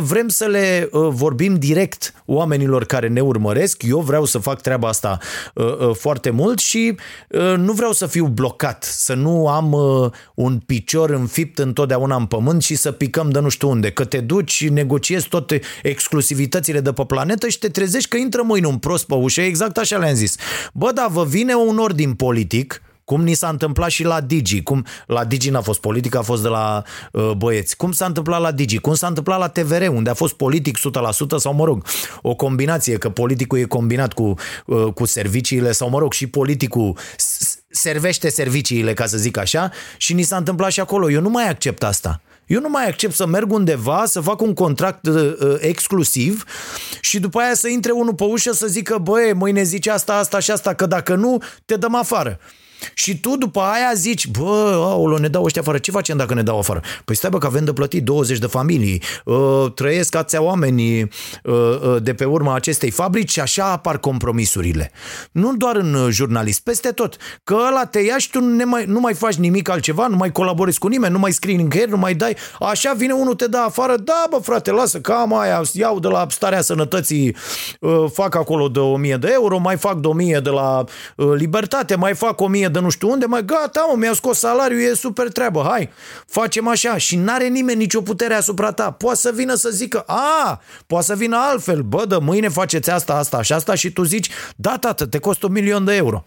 [0.00, 3.82] vrem să le vorbim direct oamenilor care ne urmăresc.
[3.82, 5.18] Eu vreau să fac treaba asta
[5.92, 6.96] foarte mult și
[7.56, 9.72] nu vreau să fiu blocat, să nu am
[10.34, 14.20] un picior înfipt întotdeauna în pământ și să picăm de nu știu unde, că te
[14.20, 19.06] duci, negociezi toate exclusivitățile de pe planetă și te trezești că intră mâine un prost
[19.06, 20.36] pe ușă, exact așa le-am zis.
[20.72, 24.84] Bă, da, vă vine un ordin politic, cum ni s-a întâmplat și la Digi, cum
[25.06, 27.76] la Digi n-a fost politic, a fost de la uh, băieți.
[27.76, 30.80] Cum s-a întâmplat la Digi, cum s-a întâmplat la TVR, unde a fost politic 100%
[31.36, 31.84] sau mă rog,
[32.22, 34.34] o combinație, că politicul e combinat cu,
[34.66, 36.96] uh, cu serviciile sau mă rog, și politicul
[37.84, 41.10] servește serviciile, ca să zic așa, și ni s-a întâmplat și acolo.
[41.10, 42.20] Eu nu mai accept asta.
[42.46, 46.44] Eu nu mai accept să merg undeva, să fac un contract uh, uh, exclusiv
[47.00, 50.38] și după aia să intre unul pe ușă să zică, băi, mâine zice asta, asta
[50.38, 52.38] și asta, că dacă nu, te dăm afară.
[52.94, 56.42] Și tu după aia zici, bă, aolo, ne dau ăștia afară, ce facem dacă ne
[56.42, 56.80] dau afară?
[57.04, 61.02] Păi stai bă că avem de plătit 20 de familii, uh, trăiesc ația oamenii
[61.42, 64.90] uh, uh, de pe urma acestei fabrici și așa apar compromisurile.
[65.32, 67.16] Nu doar în uh, jurnalist, peste tot.
[67.44, 70.32] Că ăla te ia și tu nu mai, nu mai faci nimic altceva, nu mai
[70.32, 72.36] colaborezi cu nimeni, nu mai scrii nicăieri, nu mai dai.
[72.60, 76.08] Așa vine unul, te dă afară, da bă frate, lasă că am aia, iau de
[76.08, 77.36] la starea sănătății,
[77.80, 80.84] uh, fac acolo de 1000 de euro, mai fac de 1000 de la
[81.16, 84.80] uh, libertate, mai fac 1000 de nu știu unde, mai gata, mă, mi-a scos salariul,
[84.80, 85.90] e super treabă, hai,
[86.26, 88.90] facem așa și n-are nimeni nicio putere asupra ta.
[88.90, 93.14] Poate să vină să zică, a, poate să vină altfel, bă, de mâine faceți asta,
[93.14, 96.24] asta și asta și tu zici, da, tată, te costă un milion de euro.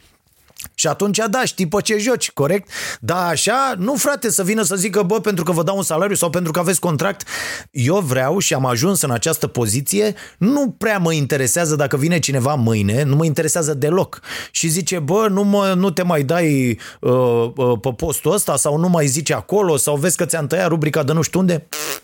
[0.74, 2.70] Și atunci, da, știi pe ce joci, corect?
[3.00, 6.16] Da, așa, nu frate să vină să zică, bă, pentru că vă dau un salariu
[6.16, 7.28] sau pentru că aveți contract.
[7.72, 12.54] Eu vreau și am ajuns în această poziție, nu prea mă interesează dacă vine cineva
[12.54, 14.20] mâine, nu mă interesează deloc.
[14.52, 17.12] Și zice, bă, nu, mă, nu te mai dai uh,
[17.56, 21.04] uh, pe postul ăsta sau nu mai zice acolo sau vezi că ți-am tăiat rubrica
[21.04, 21.66] de nu știu unde.
[21.70, 22.02] Pff,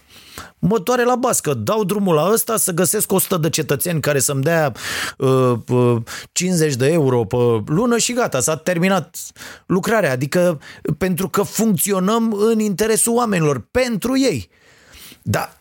[0.67, 4.41] mă doare la bască, dau drumul la ăsta să găsesc 100 de cetățeni care să-mi
[4.41, 4.71] dea
[5.17, 5.95] uh, uh,
[6.31, 9.17] 50 de euro pe lună și gata, s-a terminat
[9.65, 10.11] lucrarea.
[10.11, 10.59] Adică
[10.97, 14.49] pentru că funcționăm în interesul oamenilor, pentru ei.
[15.25, 15.57] Da,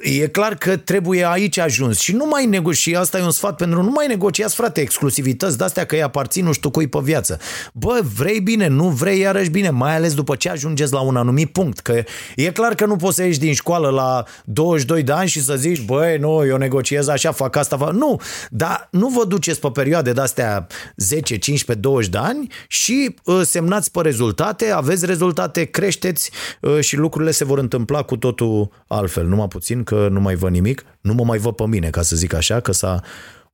[0.00, 3.82] e clar că trebuie aici ajuns și nu mai negoci, asta e un sfat pentru
[3.82, 7.38] nu mai negociați, frate, exclusivități de-astea că îi aparțin nu știu cui pe viață.
[7.72, 11.52] Bă, vrei bine, nu vrei iarăși bine, mai ales după ce ajungeți la un anumit
[11.52, 12.02] punct, că
[12.36, 15.56] e clar că nu poți să ieși din școală la 22 de ani și să
[15.56, 17.92] zici, băi, nu, eu negociez așa, fac asta, fac...
[17.92, 23.40] Nu, dar nu vă duceți pe perioade de-astea 10, 15, 20 de ani și uh,
[23.44, 28.70] semnați pe rezultate, aveți rezultate, creșteți uh, și lucrurile se vor întâmpla cu totul
[29.04, 32.02] altfel, numai puțin că nu mai văd nimic, nu mă mai văd pe mine, ca
[32.02, 33.02] să zic așa, că s-a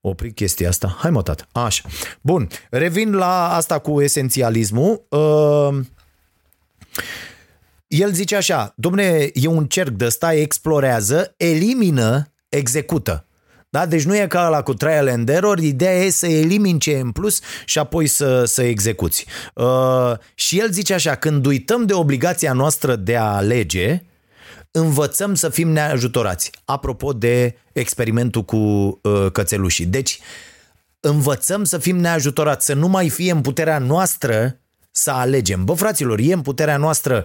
[0.00, 0.96] oprit chestia asta.
[0.98, 1.46] Hai mă, tată.
[1.52, 1.82] Așa.
[2.20, 5.02] Bun, revin la asta cu esențialismul.
[5.08, 5.80] Uh,
[7.86, 13.24] el zice așa, domne, e un cerc de ăsta, explorează, elimină, execută.
[13.70, 13.86] Da?
[13.86, 17.00] Deci nu e ca la cu trial and error, ideea e să elimini ce e
[17.00, 19.26] în plus și apoi să, să execuți.
[19.54, 24.02] Uh, și el zice așa, când uităm de obligația noastră de a alege,
[24.70, 26.50] învățăm să fim neajutorați.
[26.64, 29.86] Apropo de experimentul cu uh, cățelușii.
[29.86, 30.18] Deci,
[31.00, 34.60] învățăm să fim neajutorați, să nu mai fie în puterea noastră
[34.92, 35.64] să alegem.
[35.64, 37.24] Bă, fraților, e în puterea noastră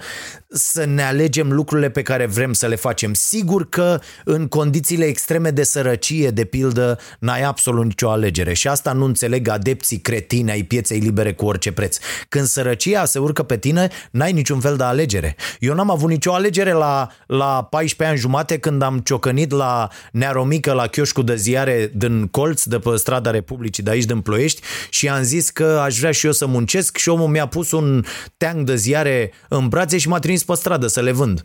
[0.49, 3.13] să ne alegem lucrurile pe care vrem să le facem.
[3.13, 8.93] Sigur că în condițiile extreme de sărăcie, de pildă, n-ai absolut nicio alegere și asta
[8.93, 11.97] nu înțeleg adepții cretini ai pieței libere cu orice preț.
[12.29, 15.35] Când sărăcia se urcă pe tine, n-ai niciun fel de alegere.
[15.59, 20.73] Eu n-am avut nicio alegere la, la 14 ani jumate când am ciocănit la Nearomică,
[20.73, 25.09] la chioșcul de ziare din Colț, de pe strada Republicii de aici din Ploiești și
[25.09, 28.03] am zis că aș vrea și eu să muncesc și omul mi-a pus un
[28.37, 31.43] teanc de ziare în brațe și m-a trimis pe stradă să le vând.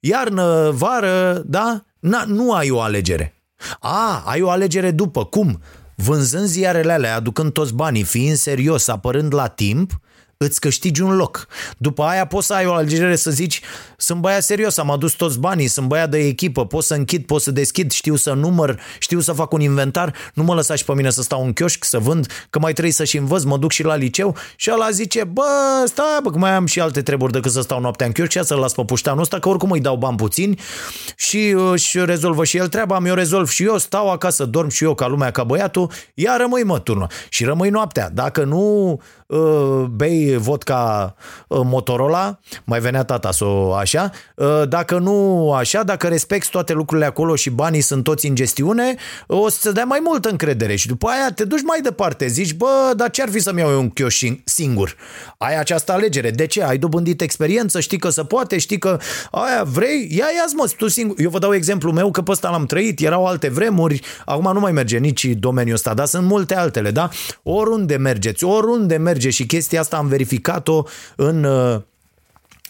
[0.00, 1.84] Iarnă, vară, da?
[2.00, 3.34] Na, nu ai o alegere.
[3.80, 5.24] A, ai o alegere după.
[5.24, 5.62] Cum?
[5.96, 10.00] Vânzând ziarele alea, aducând toți banii, fiind serios, apărând la timp,
[10.44, 11.46] îți câștigi un loc.
[11.78, 13.60] După aia poți să ai o alegere să zici
[13.96, 17.42] sunt băiat serios, am adus toți banii, sunt băiat de echipă, pot să închid, pot
[17.42, 20.94] să deschid, știu să număr, știu să fac un inventar, nu mă lăsa și pe
[20.94, 23.72] mine să stau în chioșc, să vând, că mai trebuie să și învăț, mă duc
[23.72, 25.42] și la liceu și ăla zice, bă,
[25.86, 28.44] stai, bă, că mai am și alte treburi decât să stau noaptea în chioșc și
[28.44, 30.60] să-l las pe pușteanul ăsta, că oricum îi dau bani puțini
[31.16, 34.94] și își rezolvă și el treaba, mi-o rezolv și eu, stau acasă, dorm și eu
[34.94, 38.10] ca lumea, ca băiatul, iar rămâi mă turnă și rămâi noaptea.
[38.10, 38.98] Dacă nu uh,
[39.90, 41.14] bei vodka
[41.48, 46.72] uh, Motorola, mai venea tata să o așa, uh, dacă nu așa, dacă respecti toate
[46.72, 48.94] lucrurile acolo și banii sunt toți în gestiune,
[49.26, 52.92] o să dea mai multă încredere și după aia te duci mai departe, zici, bă,
[52.96, 54.96] dar ce-ar fi să-mi iau eu un chioș singur?
[55.38, 56.30] Ai această alegere.
[56.30, 56.62] De ce?
[56.62, 58.98] Ai dobândit experiență, știi că se poate, știi că
[59.30, 61.16] aia vrei, ia ia mă, tu singur.
[61.20, 64.60] Eu vă dau exemplu meu că pe ăsta l-am trăit, erau alte vremuri, acum nu
[64.60, 67.08] mai merge nici domeniul ăsta, dar sunt multe altele, da?
[67.42, 70.82] Oriunde mergeți, oriunde merge și chestia asta am verificat-o
[71.16, 71.80] în uh,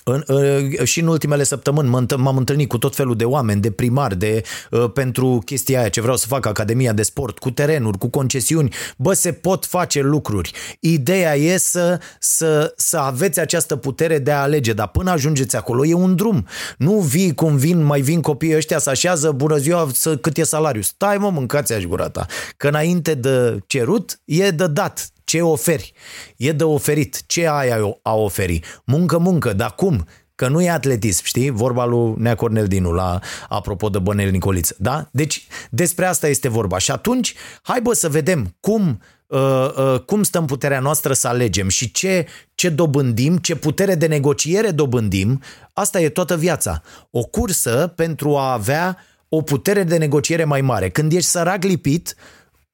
[0.05, 4.17] în, uh, și în ultimele săptămâni m-am întâlnit cu tot felul de oameni, de primari,
[4.17, 8.09] de, uh, pentru chestia aia ce vreau să fac, Academia de Sport, cu terenuri, cu
[8.09, 8.75] concesiuni.
[8.97, 10.53] Bă, se pot face lucruri.
[10.81, 15.87] Ideea e să, să, să aveți această putere de a alege, dar până ajungeți acolo
[15.87, 16.47] e un drum.
[16.79, 20.43] Nu vii cum vin, mai vin copiii ăștia să așează, bună ziua, să, cât e
[20.43, 20.83] salariu.
[20.83, 22.27] Stai mă, mâncați aș gura ta.
[22.57, 25.93] Că înainte de cerut e de dat ce oferi?
[26.37, 27.27] E de oferit.
[27.27, 28.61] Ce ai a oferi?
[28.85, 30.07] Muncă, muncă, dar cum?
[30.35, 31.51] Că nu e atletism, știi?
[31.51, 33.19] Vorba lui Nea Cornel Dinu, la,
[33.49, 35.09] apropo de Bănel Nicoliță, da?
[35.13, 36.79] Deci despre asta este vorba.
[36.79, 39.41] Și atunci, hai bă să vedem cum uh,
[39.77, 44.07] uh, cum stă în puterea noastră să alegem și ce, ce dobândim, ce putere de
[44.07, 45.43] negociere dobândim,
[45.73, 46.83] asta e toată viața.
[47.11, 50.91] O cursă pentru a avea o putere de negociere mai mare.
[50.91, 52.17] Când ești sărac lipit,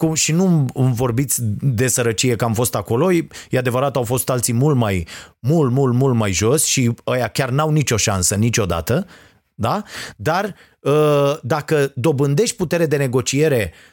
[0.01, 3.13] cum, și nu îmi vorbiți de sărăcie că am fost acolo,
[3.51, 5.07] e adevărat, au fost alții mult mai,
[5.39, 9.07] mult, mult, mult mai jos și ăia chiar n-au nicio șansă niciodată,
[9.55, 9.83] da?
[10.17, 13.90] Dar uh, dacă dobândești putere de negociere uh,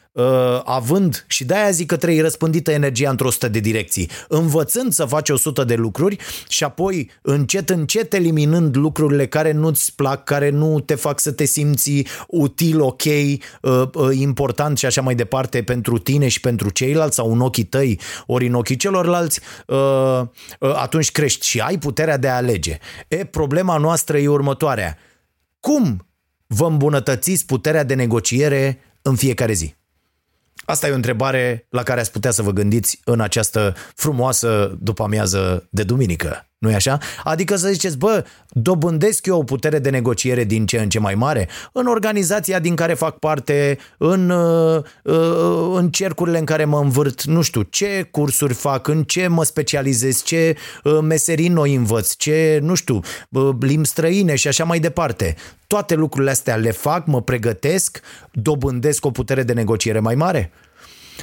[0.64, 5.30] având, și de-aia zic că trebuie răspândită energia într-o sută de direcții, învățând să faci
[5.30, 6.16] o sută de lucruri
[6.48, 11.44] și apoi încet, încet eliminând lucrurile care nu-ți plac, care nu te fac să te
[11.44, 17.14] simți util, ok, uh, uh, important și așa mai departe pentru tine și pentru ceilalți
[17.14, 20.20] sau în ochii tăi ori în ochii celorlalți, uh,
[20.60, 22.78] uh, atunci crești și ai puterea de a alege.
[23.08, 24.96] E, problema noastră e următoarea.
[25.60, 26.06] Cum
[26.46, 29.77] vă îmbunătățiți puterea de negociere în fiecare zi?
[30.70, 35.02] Asta e o întrebare la care ați putea să vă gândiți în această frumoasă după
[35.02, 36.98] amiază de duminică nu-i așa?
[37.24, 41.14] Adică să ziceți, bă, dobândesc eu o putere de negociere din ce în ce mai
[41.14, 46.78] mare în organizația din care fac parte, în, uh, uh, în cercurile în care mă
[46.78, 52.14] învârt, nu știu, ce cursuri fac, în ce mă specializez, ce uh, meserii noi învăț,
[52.14, 53.00] ce, nu știu,
[53.60, 55.34] limbi străine și așa mai departe.
[55.66, 58.00] Toate lucrurile astea le fac, mă pregătesc,
[58.32, 60.52] dobândesc o putere de negociere mai mare?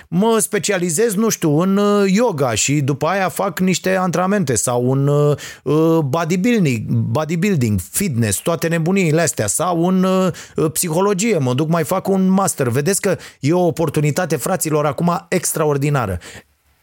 [0.08, 5.08] Mă specializez, nu știu, în uh, yoga și după aia fac niște antrenamente sau în
[5.08, 10.06] uh, uh, bodybuilding, bodybuilding, fitness, toate nebuniile astea sau în
[10.72, 12.68] psihologie, mă duc mai fac un master.
[12.68, 16.20] Vedeți că e o oportunitate, fraților, acum extraordinară.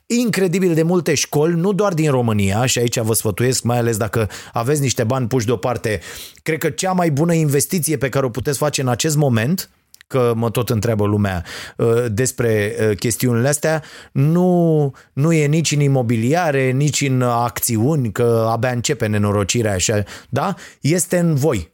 [0.06, 4.28] Incredibil de multe școli, nu doar din România, și aici vă sfătuiesc, mai ales dacă
[4.52, 6.00] aveți niște bani puși deoparte,
[6.42, 9.68] cred că cea mai bună investiție pe care o puteți face în acest moment–
[10.12, 11.44] că mă tot întreabă lumea
[11.76, 18.46] uh, despre uh, chestiunile astea, nu, nu e nici în imobiliare, nici în acțiuni, că
[18.50, 20.54] abia începe nenorocirea așa, da?
[20.80, 21.72] Este în voi.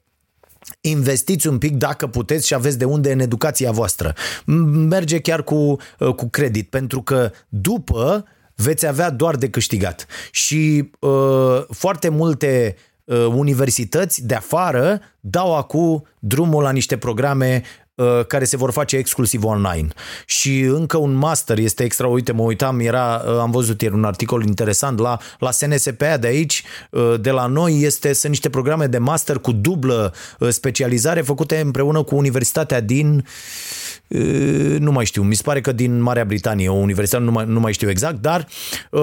[0.81, 4.15] Investiți un pic dacă puteți și aveți de unde în educația voastră.
[4.89, 5.55] Merge chiar cu,
[5.99, 8.25] uh, cu credit, pentru că după
[8.55, 10.07] veți avea doar de câștigat.
[10.31, 12.77] Și uh, foarte multe
[13.35, 17.88] universități de afară dau acum drumul la niște programe Uh,
[18.27, 19.89] care se vor face exclusiv online.
[20.27, 24.05] Și încă un master este extra, uite, mă uitam, era, uh, am văzut ieri un
[24.05, 28.87] articol interesant la, la SNSPA de aici, uh, de la noi, este, sunt niște programe
[28.87, 30.15] de master cu dublă
[30.49, 33.25] specializare făcute împreună cu Universitatea din
[34.79, 37.61] nu mai știu, mi se pare că din Marea Britanie, o universitate, nu mai, nu
[37.61, 38.47] mai știu exact, dar
[38.91, 39.01] uh,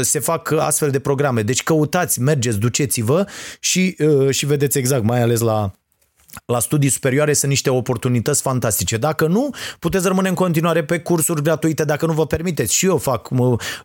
[0.00, 1.42] se fac astfel de programe.
[1.42, 3.26] Deci căutați, mergeți, duceți-vă
[3.60, 5.72] și, uh, și vedeți exact, mai ales la
[6.46, 8.96] la studii superioare sunt niște oportunități fantastice.
[8.96, 12.74] Dacă nu, puteți rămâne în continuare pe cursuri gratuite dacă nu vă permiteți.
[12.74, 13.28] Și eu fac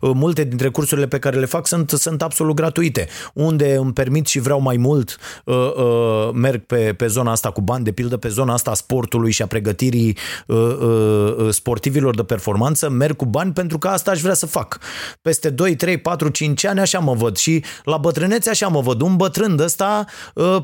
[0.00, 3.08] multe dintre cursurile pe care le fac sunt, sunt absolut gratuite.
[3.34, 7.60] Unde îmi permit și vreau mai mult, uh, uh, merg pe, pe zona asta cu
[7.60, 12.88] bani, de pildă pe zona asta a sportului și a pregătirii uh, sportivilor de performanță,
[12.88, 14.78] merg cu bani pentru că asta aș vrea să fac.
[15.22, 19.00] Peste 2, 3, 4, 5 ani așa mă văd și la bătrânețe așa mă văd.
[19.00, 20.04] Un bătrân de ăsta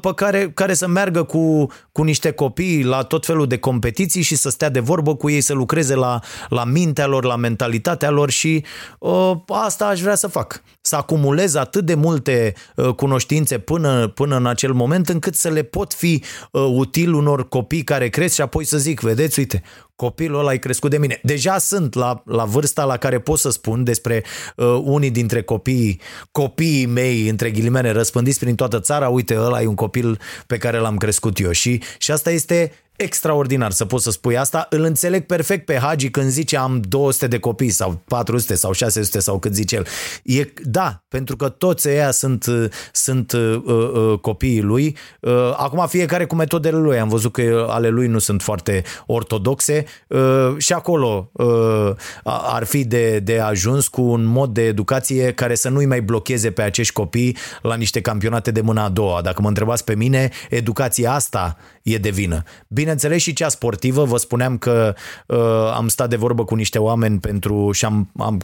[0.01, 4.37] pe care, care să meargă cu cu niște copii la tot felul de competiții și
[4.37, 8.31] să stea de vorbă cu ei, să lucreze la, la mintea lor, la mentalitatea lor
[8.31, 8.65] și
[8.99, 10.63] uh, asta aș vrea să fac.
[10.81, 15.63] Să acumulez atât de multe uh, cunoștințe până, până în acel moment încât să le
[15.63, 19.63] pot fi uh, util unor copii care cresc și apoi să zic, vedeți, uite,
[19.97, 21.21] copilul ăla ai crescut de mine.
[21.23, 24.25] Deja sunt la, la vârsta la care pot să spun despre
[24.57, 29.67] uh, unii dintre copiii, copiii mei, între ghilimele, răspândiți prin toată țara, uite, ăla e
[29.67, 31.51] un copil pe care l-am crescut eu.
[31.51, 34.67] Și, și asta este extraordinar să poți să spui asta.
[34.71, 39.19] Îl înțeleg perfect pe Hagi când zice am 200 de copii sau 400 sau 600
[39.19, 39.87] sau cât zice el.
[40.23, 42.45] E, da, pentru că toți ăia sunt,
[42.93, 44.97] sunt uh, uh, copiii lui.
[45.21, 46.99] Uh, acum fiecare cu metodele lui.
[46.99, 51.91] Am văzut că ale lui nu sunt foarte ortodoxe uh, și acolo uh,
[52.25, 56.51] ar fi de, de ajuns cu un mod de educație care să nu-i mai blocheze
[56.51, 59.21] pe acești copii la niște campionate de mâna a doua.
[59.23, 62.43] Dacă mă întrebați pe mine, educația asta e de vină.
[62.69, 64.95] Bineînțeles și cea sportivă, vă spuneam că
[65.27, 68.41] uh, am stat de vorbă cu niște oameni pentru și am, am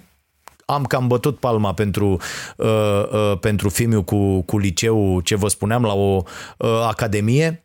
[0.66, 2.18] am cam bătut palma pentru,
[2.56, 6.22] uh, uh, pentru Fimiu cu, cu liceu, ce vă spuneam, la o
[6.58, 7.64] uh, academie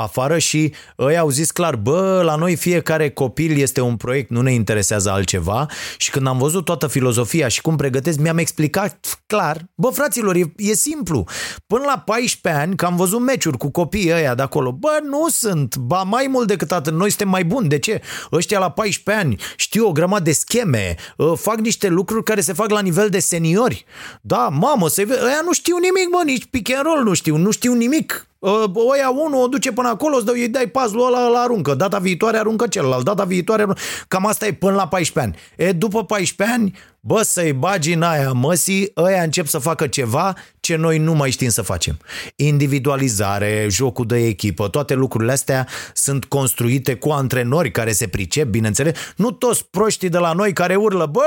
[0.00, 4.40] afară și ei au zis clar, bă, la noi fiecare copil este un proiect, nu
[4.42, 9.62] ne interesează altceva și când am văzut toată filozofia și cum pregătesc, mi-am explicat clar,
[9.74, 11.24] bă, fraților, e, e simplu.
[11.66, 15.28] Până la 14 ani, că am văzut meciuri cu copiii ăia de acolo, bă, nu
[15.28, 18.00] sunt, ba mai mult decât atât, noi suntem mai buni, de ce?
[18.32, 22.52] Ăștia la 14 ani știu o grămadă de scheme, ă, fac niște lucruri care se
[22.52, 23.84] fac la nivel de seniori.
[24.20, 27.50] Da, mamă, să ăia nu știu nimic, bă, nici pick and roll nu știu, nu
[27.50, 28.29] știu nimic.
[28.72, 31.74] Oia unul o duce până acolo, îți dă, îi dai puzzle ăla, la aruncă.
[31.74, 33.66] Data viitoare aruncă celălalt, data viitoare
[34.08, 35.68] Cam asta e până la 14 ani.
[35.68, 40.34] E, după 14 ani, bă, să-i bagi în aia măsii, ăia încep să facă ceva
[40.60, 41.98] ce noi nu mai știm să facem.
[42.36, 48.98] Individualizare, jocul de echipă, toate lucrurile astea sunt construite cu antrenori care se pricep, bineînțeles.
[49.16, 51.22] Nu toți proștii de la noi care urlă, bă,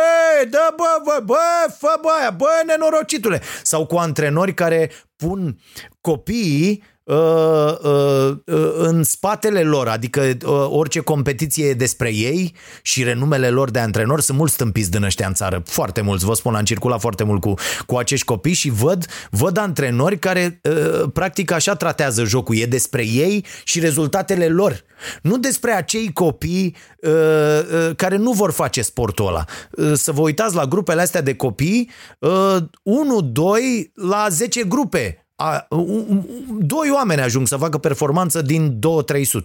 [0.50, 3.42] dă, bă, bă, bă, fă bă aia, bă, nenorocitule.
[3.64, 5.60] Sau cu antrenori care pun
[6.02, 13.04] copiii Uh, uh, uh, în spatele lor, adică uh, orice competiție e despre ei și
[13.04, 16.56] renumele lor de antrenor, sunt mulți stâmpiți din ăștia în țară, foarte mulți, vă spun,
[16.56, 17.54] am circulat foarte mult cu,
[17.86, 23.06] cu acești copii și văd, văd antrenori care uh, practic așa tratează jocul, e despre
[23.06, 24.84] ei și rezultatele lor,
[25.22, 29.46] nu despre acei copii uh, uh, care nu vor face sportul ăla.
[29.72, 31.90] Uh, să vă uitați la grupele astea de copii,
[32.20, 36.24] uh, 1-2 la 10 grupe a, un,
[36.60, 38.80] doi oameni ajung să facă performanță din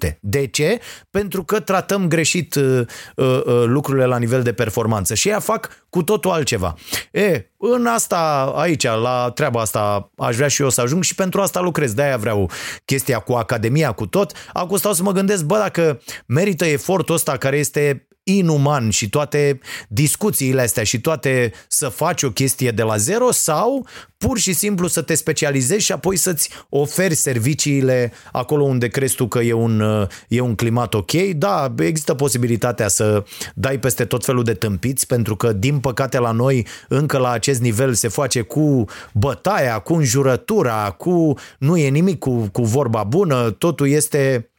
[0.07, 0.19] 2-300.
[0.21, 0.81] De ce?
[1.11, 2.81] Pentru că tratăm greșit uh,
[3.17, 6.75] uh, uh, lucrurile la nivel de performanță și ea fac cu totul altceva.
[7.13, 11.41] E, în asta, aici, la treaba asta, aș vrea și eu să ajung și pentru
[11.41, 11.93] asta lucrez.
[11.93, 12.51] De-aia vreau
[12.85, 14.33] chestia cu Academia, cu tot.
[14.53, 19.59] Acum stau să mă gândesc, bă, dacă merită efortul ăsta care este inuman și toate
[19.89, 24.87] discuțiile astea și toate să faci o chestie de la zero sau pur și simplu
[24.87, 30.09] să te specializezi și apoi să-ți oferi serviciile acolo unde crezi tu că e un,
[30.29, 31.13] e un climat ok.
[31.13, 33.25] Da, există posibilitatea să
[33.55, 37.61] dai peste tot felul de tâmpiți pentru că din păcate la noi încă la acest
[37.61, 43.51] nivel se face cu bătaia, cu înjurătura, cu nu e nimic cu, cu vorba bună,
[43.51, 44.51] totul este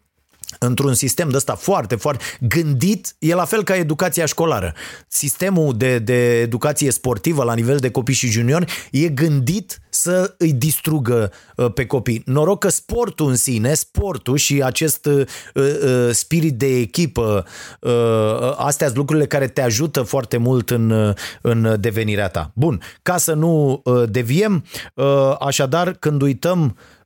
[0.58, 4.74] într-un sistem de ăsta foarte, foarte gândit, e la fel ca educația școlară.
[5.08, 10.54] Sistemul de, de educație sportivă la nivel de copii și juniori e gândit să îi
[10.54, 12.22] distrugă uh, pe copii.
[12.26, 15.22] Noroc că sportul în sine, sportul și acest uh,
[15.54, 17.46] uh, spirit de echipă,
[17.80, 22.52] uh, astea sunt lucrurile care te ajută foarte mult în, uh, în devenirea ta.
[22.54, 26.99] Bun, ca să nu uh, deviem, uh, așadar când uităm uh, Uh,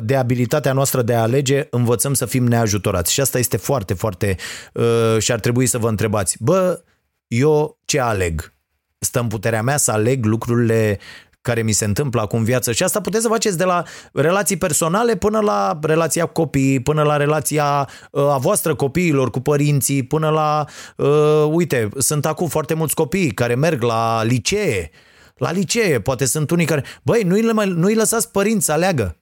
[0.00, 3.12] de abilitatea noastră de a alege, învățăm să fim neajutorați.
[3.12, 4.36] Și asta este foarte, foarte...
[4.72, 6.82] Uh, și ar trebui să vă întrebați, bă,
[7.26, 8.52] eu ce aleg?
[8.98, 10.98] Stă în puterea mea să aleg lucrurile
[11.42, 14.56] care mi se întâmplă acum în viață și asta puteți să faceți de la relații
[14.56, 20.02] personale până la relația cu copiii, până la relația uh, a voastră copiilor cu părinții,
[20.02, 20.64] până la,
[20.96, 25.09] uh, uite, sunt acum foarte mulți copii care merg la licee, uh,
[25.40, 26.84] la licee, poate sunt unii care...
[27.02, 29.16] Băi, nu-i, nu-i lăsați părinți să aleagă.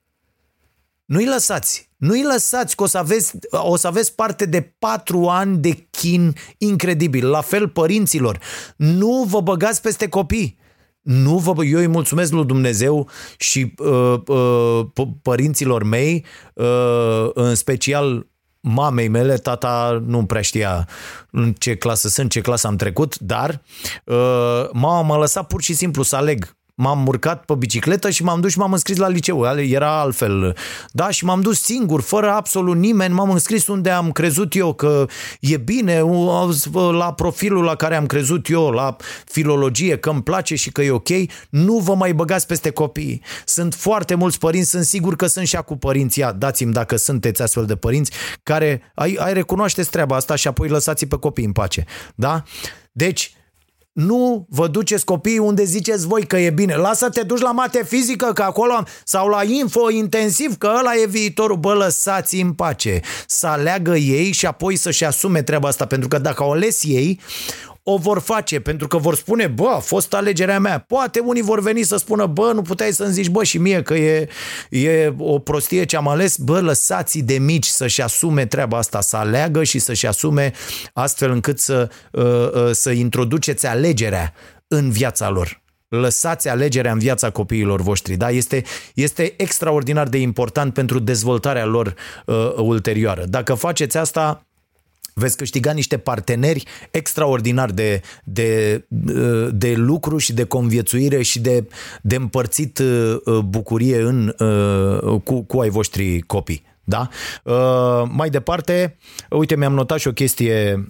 [1.05, 1.91] Nu-i lăsați.
[1.97, 6.35] Nu-i lăsați că o să, aveți, o să aveți parte de patru ani de chin
[6.59, 7.29] incredibil.
[7.29, 8.39] La fel părinților.
[8.77, 10.59] Nu vă băgați peste copii.
[11.01, 13.09] Nu vă, eu îi mulțumesc lui Dumnezeu
[13.39, 14.87] și uh, uh,
[15.23, 18.28] părinților mei, uh, în special
[18.61, 20.89] mamei mele, tata nu prea știa
[21.31, 23.63] în ce clasă sunt, ce clasă am trecut, dar
[24.05, 28.41] uh, mama m-a lăsat pur și simplu să aleg m-am urcat pe bicicletă și m-am
[28.41, 29.45] dus și m-am înscris la liceu.
[29.57, 30.57] Era altfel.
[30.91, 33.15] Da, și m-am dus singur, fără absolut nimeni.
[33.15, 35.07] M-am înscris unde am crezut eu că
[35.41, 36.01] e bine,
[36.93, 40.91] la profilul la care am crezut eu, la filologie, că îmi place și că e
[40.91, 41.09] ok.
[41.51, 43.23] Nu vă mai băgați peste copii.
[43.45, 46.31] Sunt foarte mulți părinți, sunt sigur că sunt și cu părinții.
[46.37, 48.13] Dați-mi dacă sunteți astfel de părinți
[48.43, 51.85] care ai, ai recunoașteți treaba asta și apoi lăsați pe copii în pace.
[52.15, 52.43] Da?
[52.93, 53.33] Deci,
[53.99, 56.75] nu vă duceți copiii unde ziceți voi că e bine.
[56.75, 61.07] Lasă te duci la mate fizică, că acolo sau la info intensiv, că ăla e
[61.07, 61.57] viitorul.
[61.57, 63.01] Bă, lăsați în pace.
[63.27, 65.87] Să aleagă ei și apoi să-și asume treaba asta.
[65.87, 67.21] Pentru că dacă au ales ei,
[67.91, 70.79] o vor face pentru că vor spune, bă, a fost alegerea mea.
[70.79, 73.95] Poate unii vor veni să spună, bă, nu puteai să-mi zici, bă, și mie că
[73.95, 74.29] e,
[74.71, 76.37] e o prostie ce am ales.
[76.37, 80.53] Bă, lăsați de mici să-și asume treaba asta, să aleagă și să-și asume
[80.93, 84.33] astfel încât să, uh, uh, să introduceți alegerea
[84.69, 88.17] în viața lor lăsați alegerea în viața copiilor voștri.
[88.17, 88.31] Da?
[88.31, 88.63] Este,
[88.95, 91.95] este extraordinar de important pentru dezvoltarea lor
[92.27, 93.25] uh, ulterioară.
[93.25, 94.48] Dacă faceți asta,
[95.19, 98.85] veți câștiga niște parteneri extraordinari de, de,
[99.51, 101.69] de lucru și de conviețuire și de,
[102.03, 106.67] de împărțit uh, bucurie în, uh, cu, cu ai voștri copii.
[106.85, 107.09] Da?
[107.43, 108.97] Uh, mai departe,
[109.31, 110.89] uite, mi-am notat și o chestie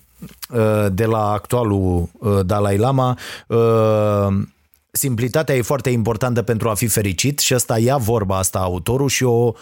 [0.50, 3.18] uh, de la actualul uh, Dalai Lama.
[4.98, 9.08] Uh, simplitatea e foarte importantă pentru a fi fericit și asta ia vorba asta autorul
[9.08, 9.52] și o,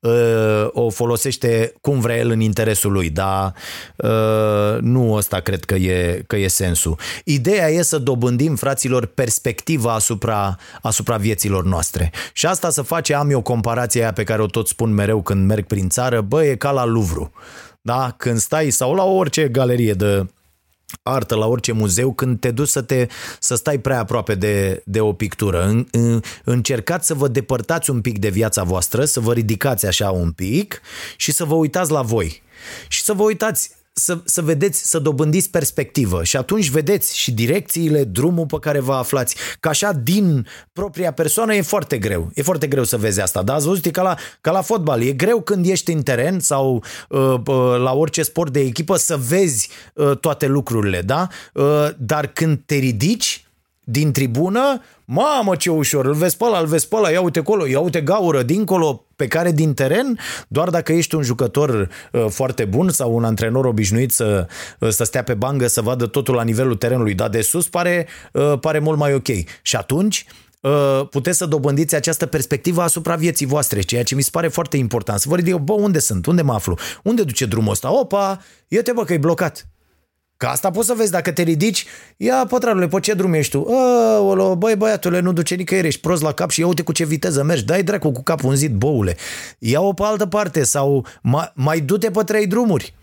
[0.00, 3.54] uh, o folosește cum vrea el în interesul lui, dar
[3.96, 6.98] uh, nu ăsta cred că e, că e sensul.
[7.24, 12.12] Ideea e să dobândim, fraților, perspectiva asupra, asupra vieților noastre.
[12.32, 15.46] Și asta să face, am eu comparația aia pe care o tot spun mereu când
[15.46, 17.30] merg prin țară, bă, e ca la Louvre.
[17.80, 18.14] Da?
[18.16, 20.26] Când stai sau la orice galerie de
[21.02, 23.06] artă, la orice muzeu, când te duci să, te,
[23.40, 25.64] să stai prea aproape de, de o pictură.
[25.64, 30.10] În, în, încercați să vă depărtați un pic de viața voastră, să vă ridicați așa
[30.10, 30.80] un pic
[31.16, 32.42] și să vă uitați la voi.
[32.88, 38.04] Și să vă uitați să, să vedeți, să dobândiți perspectivă și atunci vedeți și direcțiile,
[38.04, 39.36] drumul pe care vă aflați.
[39.60, 42.30] Că așa din propria persoană e foarte greu.
[42.34, 43.42] E foarte greu să vezi asta.
[43.42, 45.02] Da, ați văzut, e ca la, ca la fotbal.
[45.02, 49.16] E greu când ești în teren sau uh, uh, la orice sport de echipă să
[49.16, 51.28] vezi uh, toate lucrurile, da?
[51.52, 53.45] Uh, dar când te ridici
[53.88, 57.38] din tribună, mamă ce ușor, îl vezi pe ăla, îl vezi pe ăla, ia uite
[57.38, 60.18] acolo, ia uite gaură dincolo, pe care din teren,
[60.48, 64.46] doar dacă ești un jucător uh, foarte bun sau un antrenor obișnuit să,
[64.78, 68.06] uh, să stea pe bangă să vadă totul la nivelul terenului, dar de sus pare,
[68.32, 69.28] uh, pare mult mai ok.
[69.62, 70.26] Și atunci
[71.10, 75.20] puteți să dobândiți această perspectivă asupra vieții voastre, ceea ce mi se pare foarte important.
[75.20, 76.26] Să vă ridic, bă, unde sunt?
[76.26, 76.78] Unde mă aflu?
[77.02, 77.92] Unde duce drumul ăsta?
[77.98, 79.66] Opa, ia-te bă că e blocat.
[80.36, 81.84] Ca asta poți să vezi dacă te ridici,
[82.16, 83.66] ia pătrarule, pe ce drum ești tu?
[83.70, 87.04] Ăolo, băi băiatule, nu duce nicăieri, ești prost la cap și ia uite cu ce
[87.04, 89.16] viteză mergi, dai dracu cu capul în zid, boule.
[89.58, 92.94] Ia-o pe altă parte sau mai, mai du-te pe trei drumuri.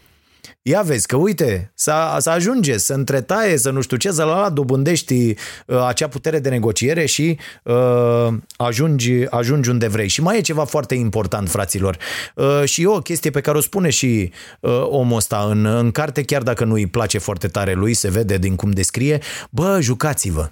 [0.61, 4.41] Ia vezi că, uite, să, să ajunge, să întretaie, să nu știu ce, să la,
[4.41, 5.29] la dobândești
[5.65, 10.07] uh, acea putere de negociere și uh, ajungi, ajungi unde vrei.
[10.07, 11.97] Și mai e ceva foarte important, fraților.
[12.35, 15.91] Uh, și e o chestie pe care o spune și uh, omul ăsta în, în
[15.91, 19.79] carte, chiar dacă nu îi place foarte tare lui, se vede din cum descrie, bă,
[19.81, 20.51] jucați-vă.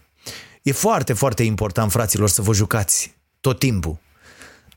[0.62, 3.98] E foarte, foarte important, fraților, să vă jucați tot timpul.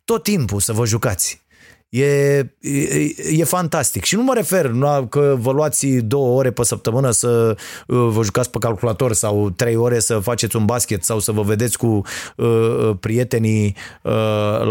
[0.05, 1.44] Tot timpul să vă jucați.
[1.95, 4.05] E, e, e fantastic.
[4.05, 8.23] Și nu mă refer la că vă luați două ore pe săptămână să uh, vă
[8.23, 12.03] jucați pe calculator sau trei ore să faceți un basket sau să vă vedeți cu
[12.37, 14.13] uh, prietenii uh,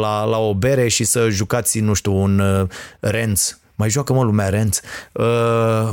[0.01, 2.67] la, la o bere și să jucați, nu știu, un uh,
[2.99, 4.80] renț mai joacă mă lumea Renț?
[5.11, 5.26] Uh,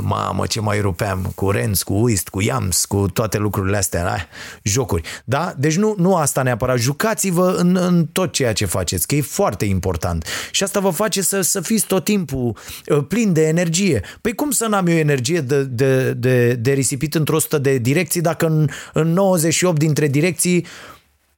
[0.01, 4.21] mamă, ce mai rupeam cu Renț, cu Uist, cu Yams, cu toate lucrurile astea, ah,
[4.63, 5.01] jocuri.
[5.25, 5.53] Da?
[5.57, 6.77] Deci nu, nu asta neapărat.
[6.77, 10.25] Jucați-vă în, în tot ceea ce faceți, că e foarte important.
[10.51, 12.57] Și asta vă face să, să fiți tot timpul
[12.87, 14.01] uh, plin de energie.
[14.21, 18.21] Păi cum să n-am eu energie de, de, de, de risipit într-o sută de direcții
[18.21, 20.65] dacă în, în 98 dintre direcții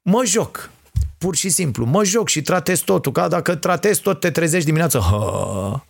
[0.01, 0.69] mă joc
[1.17, 1.85] pur și simplu.
[1.85, 4.99] Mă joc și tratez totul, ca dacă tratez tot, te trezești dimineața.
[4.99, 5.85] Ha,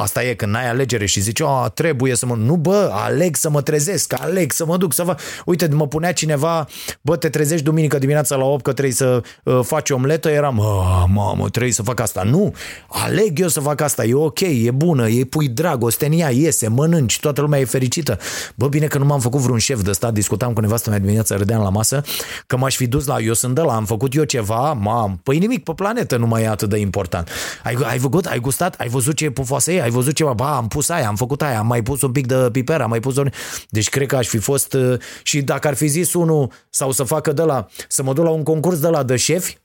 [0.00, 2.34] Asta e când n-ai alegere și zici, oh, trebuie să mă...
[2.34, 5.20] Nu, bă, aleg să mă trezesc, aleg să mă duc să fac...
[5.44, 6.66] Uite, mă punea cineva,
[7.00, 11.04] bă, te trezești duminică dimineața la 8 că trebuie să uh, faci omletă, eram, oh,
[11.08, 12.22] mamă, trebuie să fac asta.
[12.22, 12.54] Nu,
[12.88, 16.68] aleg eu să fac asta, e ok, e bună, e pui dragoste în ea, iese,
[16.68, 18.18] mănânci, toată lumea e fericită.
[18.54, 21.36] Bă, bine că nu m-am făcut vreun șef de stat, discutam cu nevastă mea dimineața,
[21.36, 22.02] râdeam la masă,
[22.46, 25.38] că m-aș fi dus la, eu sunt de la, am făcut eu ceva, mam, păi
[25.38, 27.28] nimic pe planetă nu mai e atât de important.
[27.64, 30.68] Ai, ai făcut, ai gustat, ai văzut ce pufoasă e, ai văzut ceva, ba, am
[30.68, 33.16] pus aia, am făcut aia, am mai pus un pic de piper, am mai pus
[33.16, 33.30] un...
[33.68, 37.02] Deci cred că aș fi fost uh, și dacă ar fi zis unul sau să
[37.02, 39.58] facă de la, să mă duc la un concurs de la de șefi,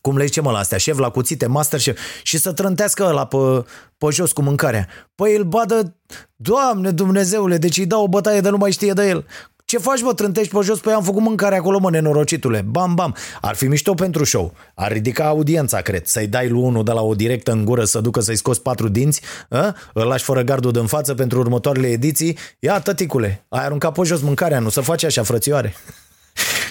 [0.00, 3.64] cum le zicem la astea, șef la cuțite, master șef, și să trântească ăla pe,
[3.98, 4.88] pe jos cu mâncarea.
[5.14, 5.96] Păi îl badă,
[6.36, 9.26] Doamne Dumnezeule, deci îi dau o bătaie de nu mai știe de el.
[9.66, 10.80] Ce faci, bă, trântești pe jos?
[10.80, 12.60] Păi am făcut mâncare acolo, mă, nenorocitule.
[12.60, 13.14] Bam, bam.
[13.40, 14.54] Ar fi mișto pentru show.
[14.74, 16.06] Ar ridica audiența, cred.
[16.06, 18.88] Să-i dai lui unul de la o directă în gură să ducă să-i scoți patru
[18.88, 19.76] dinți, a?
[19.92, 22.38] îl lași fără gardul în față pentru următoarele ediții.
[22.58, 25.74] Ia, tăticule, ai aruncat pe jos mâncarea, nu să faci așa, frățioare.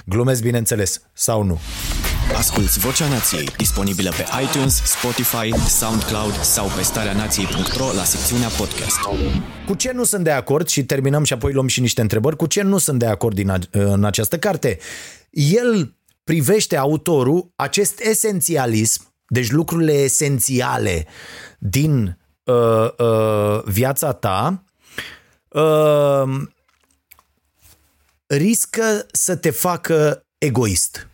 [0.05, 1.01] Glumesc, bineînțeles.
[1.13, 1.59] Sau nu.
[2.31, 8.99] Asculți Vocea Nației, disponibilă pe iTunes, Spotify, SoundCloud sau pe starea nației.ro la secțiunea podcast.
[9.67, 12.45] Cu ce nu sunt de acord și terminăm și apoi luăm și niște întrebări, cu
[12.45, 14.79] ce nu sunt de acord din, a- în această carte?
[15.29, 21.05] El privește autorul acest esențialism, deci lucrurile esențiale
[21.59, 24.63] din uh, uh, viața ta,
[25.47, 26.41] uh,
[28.27, 31.07] riscă să te facă egoist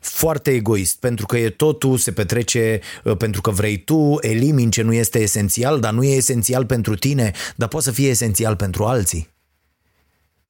[0.00, 4.82] foarte egoist, pentru că e totul, se petrece uh, pentru că vrei tu, elimini ce
[4.82, 8.84] nu este esențial, dar nu e esențial pentru tine, dar poate să fie esențial pentru
[8.84, 9.28] alții.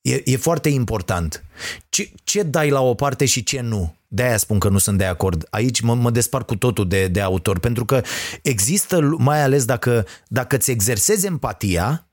[0.03, 1.45] E, e foarte important.
[1.89, 3.95] Ce, ce dai la o parte și ce nu?
[4.09, 5.47] De-aia spun că nu sunt de acord.
[5.51, 8.03] Aici mă, mă despart cu totul de, de autor, pentru că
[8.43, 12.09] există, mai ales dacă, dacă îți exersezi empatia,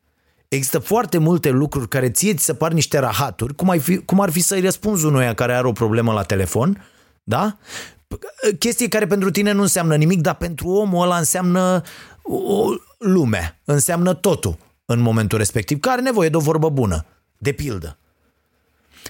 [0.48, 4.20] există foarte multe lucruri care ție ți se par niște rahaturi, cum, ai fi, cum
[4.20, 6.84] ar fi să-i răspunzi unuia care are o problemă la telefon,
[7.28, 7.58] da?
[8.60, 11.82] Chestii care pentru tine nu înseamnă nimic, dar pentru omul ăla înseamnă
[12.22, 17.06] o lume, înseamnă totul în momentul respectiv, care are nevoie de o vorbă bună,
[17.38, 17.98] de pildă.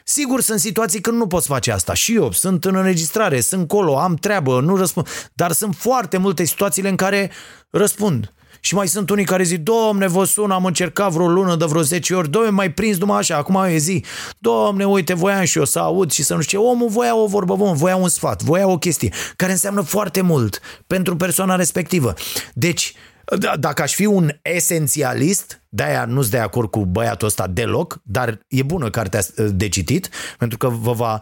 [0.03, 1.93] Sigur, sunt situații când nu poți face asta.
[1.93, 5.07] Și eu sunt în înregistrare, sunt colo, am treabă, nu răspund.
[5.33, 7.31] Dar sunt foarte multe situațiile în care
[7.69, 8.33] răspund.
[8.59, 11.81] Și mai sunt unii care zic, domne, vă sun, am încercat vreo lună de vreo
[11.81, 14.03] 10 ori, domne, mai prins numai așa, acum e zi,
[14.37, 17.27] domne, uite, voiam și eu să aud și să nu știu ce, omul voia o
[17.27, 22.13] vorbă bună, voia un sfat, voia o chestie, care înseamnă foarte mult pentru persoana respectivă.
[22.53, 22.93] Deci,
[23.39, 28.39] da, dacă aș fi un esențialist, de-aia nu-s de acord cu băiatul ăsta deloc, dar
[28.47, 31.19] e bună cartea de citit, pentru că vă va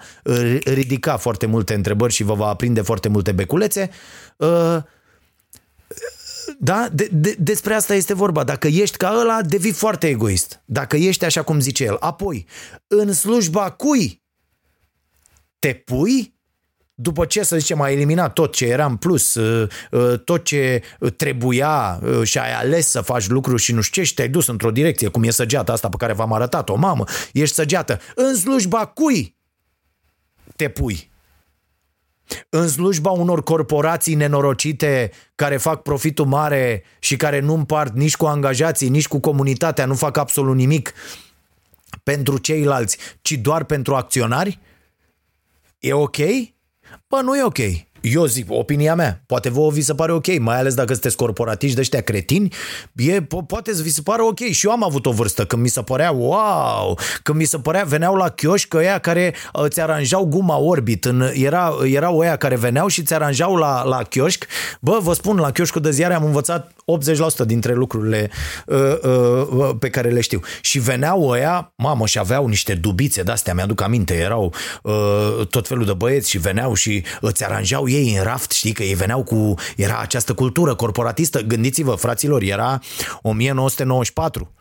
[0.63, 3.89] ridica foarte multe întrebări și vă va aprinde foarte multe beculețe.
[4.37, 4.77] Uh,
[6.59, 6.89] da?
[6.91, 8.43] De, de, despre asta este vorba.
[8.43, 10.61] Dacă ești ca ăla, devii foarte egoist.
[10.65, 11.97] Dacă ești așa cum zice el.
[11.99, 12.45] Apoi,
[12.87, 14.23] în slujba cui
[15.59, 16.35] te pui,
[16.93, 20.81] după ce, să zicem, ai eliminat tot ce era în plus, uh, uh, tot ce
[21.17, 24.47] trebuia uh, și ai ales să faci lucruri și nu știu ce și te-ai dus
[24.47, 27.99] într-o direcție, cum e săgeata asta pe care v-am arătat-o, mamă, ești săgeată.
[28.15, 29.37] În slujba cui
[30.55, 31.11] te pui?
[32.49, 38.25] În slujba unor corporații nenorocite care fac profitul mare și care nu împart nici cu
[38.25, 40.93] angajații, nici cu comunitatea, nu fac absolut nimic
[42.03, 44.59] pentru ceilalți, ci doar pentru acționari?
[45.79, 46.17] E ok?
[47.07, 47.59] Bă, nu e ok
[48.13, 51.75] eu zic, opinia mea, poate vouă vi se pare ok, mai ales dacă sunteți corporatiști
[51.75, 52.53] de ăștia cretini,
[52.95, 54.39] e, po- poate să vi se pare ok.
[54.39, 57.83] Și eu am avut o vârstă când mi se părea, wow, când mi se părea,
[57.83, 62.87] veneau la chioșc ăia care îți aranjau guma Orbit, în, era, erau ăia care veneau
[62.87, 64.45] și ți aranjau la, la chioșc.
[64.81, 66.75] Bă, vă spun, la chioșcul de ziare am învățat
[67.43, 68.29] 80% dintre lucrurile
[68.65, 70.39] uh, uh, pe care le știu.
[70.61, 74.53] Și veneau ăia, mamă, și aveau niște dubițe de-astea, mi-aduc aminte, erau
[74.83, 78.83] uh, tot felul de băieți și veneau și îți aranjau ei în raft, știi, că
[78.83, 82.79] ei veneau cu, era această cultură corporatistă, gândiți-vă, fraților, era
[83.21, 84.51] 1994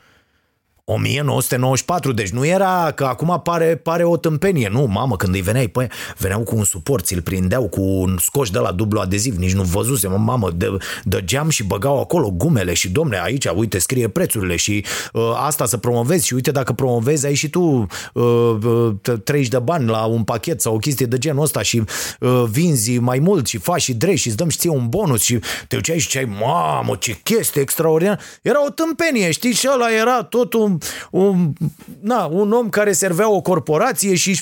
[0.87, 4.68] 1994, deci nu era că acum pare, pare o tâmpenie.
[4.72, 5.87] Nu, mamă, când îi veneai, păi,
[6.18, 9.62] veneau cu un suport, ți-l prindeau cu un scoș de la dublu adeziv, nici nu
[9.62, 14.09] văzuse, mă, mamă, de, de geam și băgau acolo gumele și, domne, aici, uite, scrie
[14.09, 18.95] prețurile și uh, asta să promovezi și uite, dacă promovezi, ai și tu uh, uh,
[19.24, 21.82] 30 de bani la un pachet sau o chestie de genul ăsta și
[22.20, 25.22] uh, vinzi mai mult și faci și drei și îți dăm și ție un bonus
[25.22, 28.20] și te duceai și ai mamă, ce chestie extraordinar.
[28.43, 30.74] Era o tâmpenie, știi, și ăla era tot un
[31.11, 31.53] un,
[32.01, 34.41] na, un om care servea o corporație și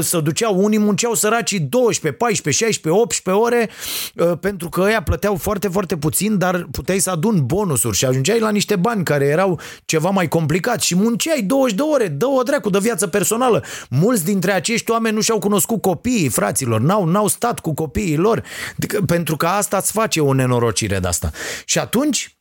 [0.00, 3.70] să duceau, unii munceau săracii 12, 14, 16, 18 ore
[4.18, 8.40] ă, pentru că ăia plăteau foarte, foarte puțin, dar puteai să adun bonusuri și ajungeai
[8.40, 12.42] la niște bani care erau ceva mai complicat și munceai 20 de ore, dă o
[12.42, 13.64] dracu de viață personală.
[13.90, 18.42] Mulți dintre acești oameni nu și-au cunoscut copiii, fraților, n-au, n-au stat cu copiii lor,
[19.06, 21.30] pentru că asta îți face o nenorocire de asta.
[21.64, 22.36] Și atunci,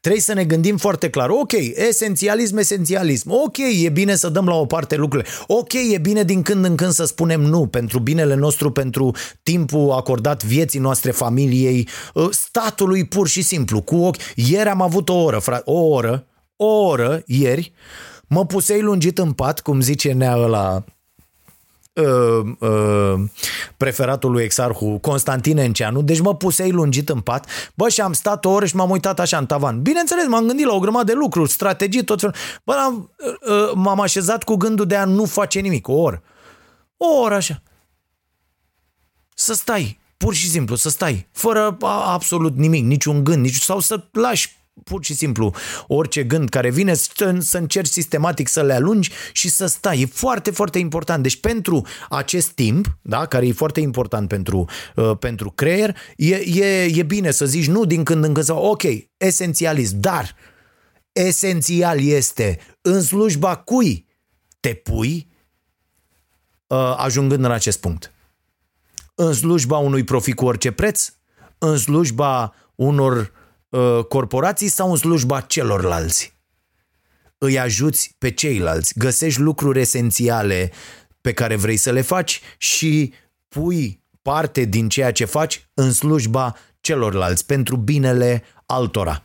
[0.00, 1.28] Trebuie să ne gândim foarte clar.
[1.28, 1.52] Ok,
[1.88, 3.30] esențialism, esențialism.
[3.30, 5.28] Ok, e bine să dăm la o parte lucrurile.
[5.46, 9.90] Ok, e bine din când în când să spunem nu pentru binele nostru, pentru timpul
[9.90, 13.80] acordat vieții noastre, familiei, ă, statului pur și simplu.
[13.80, 14.16] Cu ochi.
[14.34, 16.26] Ieri am avut o oră, frate, o oră,
[16.56, 17.72] o oră, ieri,
[18.26, 20.84] mă pusei lungit în pat, cum zice nea ăla
[21.98, 23.14] uh, uh,
[23.76, 28.44] preferatul lui Exarhu, Constantin Enceanu, deci mă pusei lungit în pat, bă, și am stat
[28.44, 29.82] o oră și m-am uitat așa în tavan.
[29.82, 32.34] Bineînțeles, m-am gândit la o grămadă de lucruri, strategii, tot felul.
[32.64, 33.10] Bă, am,
[33.48, 36.22] uh, m-am așezat cu gândul de a nu face nimic, o oră.
[36.96, 37.62] O oră așa.
[39.34, 41.76] Să stai, pur și simplu, să stai, fără
[42.06, 45.54] absolut nimic, niciun gând, nici, sau să lași pur și simplu
[45.86, 50.00] orice gând care vine, să, să încerci sistematic să le alungi și să stai.
[50.00, 51.22] E foarte, foarte important.
[51.22, 56.84] Deci pentru acest timp, da, care e foarte important pentru, uh, pentru creier, e, e,
[56.84, 58.82] e bine să zici nu din când în când, sau, ok,
[59.16, 60.34] esențialist, dar
[61.12, 64.06] esențial este în slujba cui
[64.60, 65.28] te pui
[66.66, 68.12] uh, ajungând în acest punct.
[69.14, 71.12] În slujba unui profit cu orice preț,
[71.58, 73.32] în slujba unor
[73.68, 76.36] Uh, corporații sau în slujba celorlalți.
[77.38, 80.72] Îi ajuți pe ceilalți, găsești lucruri esențiale
[81.20, 83.12] pe care vrei să le faci și
[83.48, 89.22] pui parte din ceea ce faci în slujba celorlalți, pentru binele altora.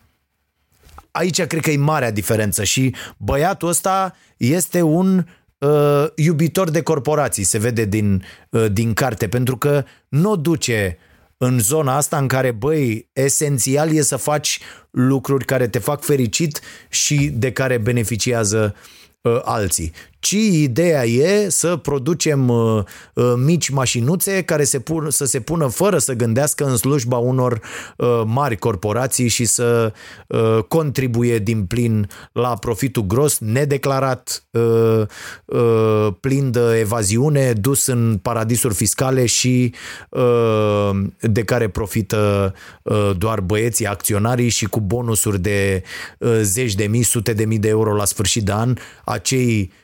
[1.11, 5.25] Aici cred că e marea diferență și băiatul ăsta este un
[5.57, 10.97] uh, iubitor de corporații, se vede din, uh, din carte, pentru că nu o duce
[11.37, 14.59] în zona asta în care, băi, esențial e să faci
[14.91, 18.75] lucruri care te fac fericit și de care beneficiază
[19.21, 25.25] uh, alții ci ideea e să producem uh, uh, mici mașinuțe care se pun, să
[25.25, 27.61] se pună fără să gândească în slujba unor
[27.97, 29.93] uh, mari corporații și să
[30.27, 35.01] uh, contribuie din plin la profitul gros, nedeclarat, uh,
[35.45, 39.73] uh, plin de evaziune, dus în paradisuri fiscale și
[40.09, 42.53] uh, de care profită
[42.83, 45.83] uh, doar băieții, acționarii și cu bonusuri de
[46.17, 49.81] uh, zeci de mii, sute de mii de euro la sfârșit de an, acei uh,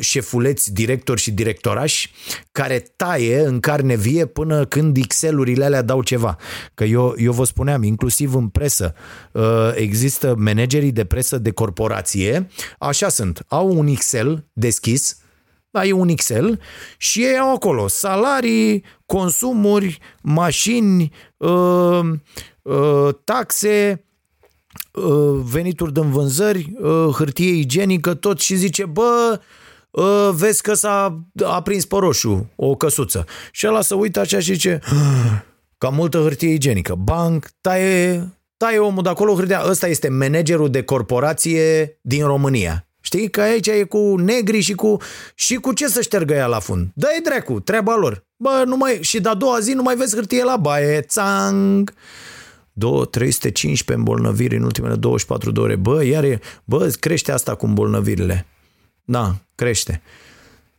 [0.00, 2.12] șefuleți, directori și directorași
[2.52, 6.36] care taie în carne vie până când Excel-urile alea dau ceva.
[6.74, 8.94] Că eu, eu vă spuneam, inclusiv în presă,
[9.32, 9.42] uh,
[9.74, 12.48] există managerii de presă de corporație,
[12.78, 15.18] așa sunt, au un Excel deschis,
[15.70, 16.60] ai un Excel
[16.96, 22.00] și ei au acolo salarii, consumuri, mașini, uh,
[22.62, 24.03] uh, taxe, Uh,
[25.42, 29.40] venituri din vânzări, uh, hârtie igienică, tot și zice, bă,
[29.90, 33.24] uh, vezi că s-a aprins pe roșu o căsuță.
[33.52, 34.80] Și ăla să uită așa și zice,
[35.78, 36.94] cam multă hârtie igienică.
[36.94, 39.62] Banc, taie, taie omul de acolo hârtia.
[39.68, 42.88] Ăsta este managerul de corporație din România.
[43.00, 44.96] Știi că aici e cu negri și cu,
[45.34, 46.88] și cu ce să ștergă ea la fund.
[46.94, 48.26] Dă-i dracu, treaba lor.
[48.36, 51.92] Bă, nu mai, și de-a doua zi nu mai vezi hârtie la baie, țang.
[52.76, 55.76] 2, 315 îmbolnăviri în ultimele 24 de ore.
[55.76, 58.46] Bă, iar e, bă, crește asta cu îmbolnăvirile.
[59.04, 60.02] Da, crește.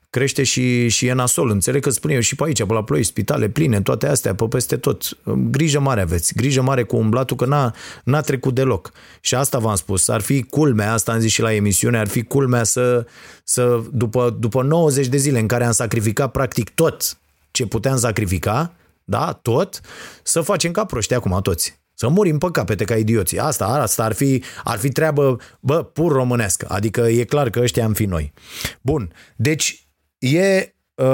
[0.09, 1.49] Crește și, și e nasol.
[1.49, 4.45] Înțeleg că spune eu și pe aici, pe la ploi, spitale pline, toate astea, pe
[4.45, 5.17] peste tot.
[5.49, 7.73] Grijă mare aveți, grijă mare cu umblatul, că n-a,
[8.03, 8.91] n-a trecut deloc.
[9.19, 12.23] Și asta v-am spus, ar fi culmea, asta am zis și la emisiune, ar fi
[12.23, 13.05] culmea să,
[13.43, 17.17] să după, după 90 de zile în care am sacrificat practic tot
[17.51, 18.73] ce puteam sacrifica,
[19.03, 19.81] da, tot,
[20.23, 21.84] să facem ca proști acum toți.
[21.95, 23.39] Să murim pe capete ca idioții.
[23.39, 26.65] Asta, asta ar fi, ar fi treabă, bă, pur românească.
[26.69, 28.33] Adică e clar că ăștia am fi noi.
[28.81, 29.87] Bun, deci
[30.17, 31.05] e, uh,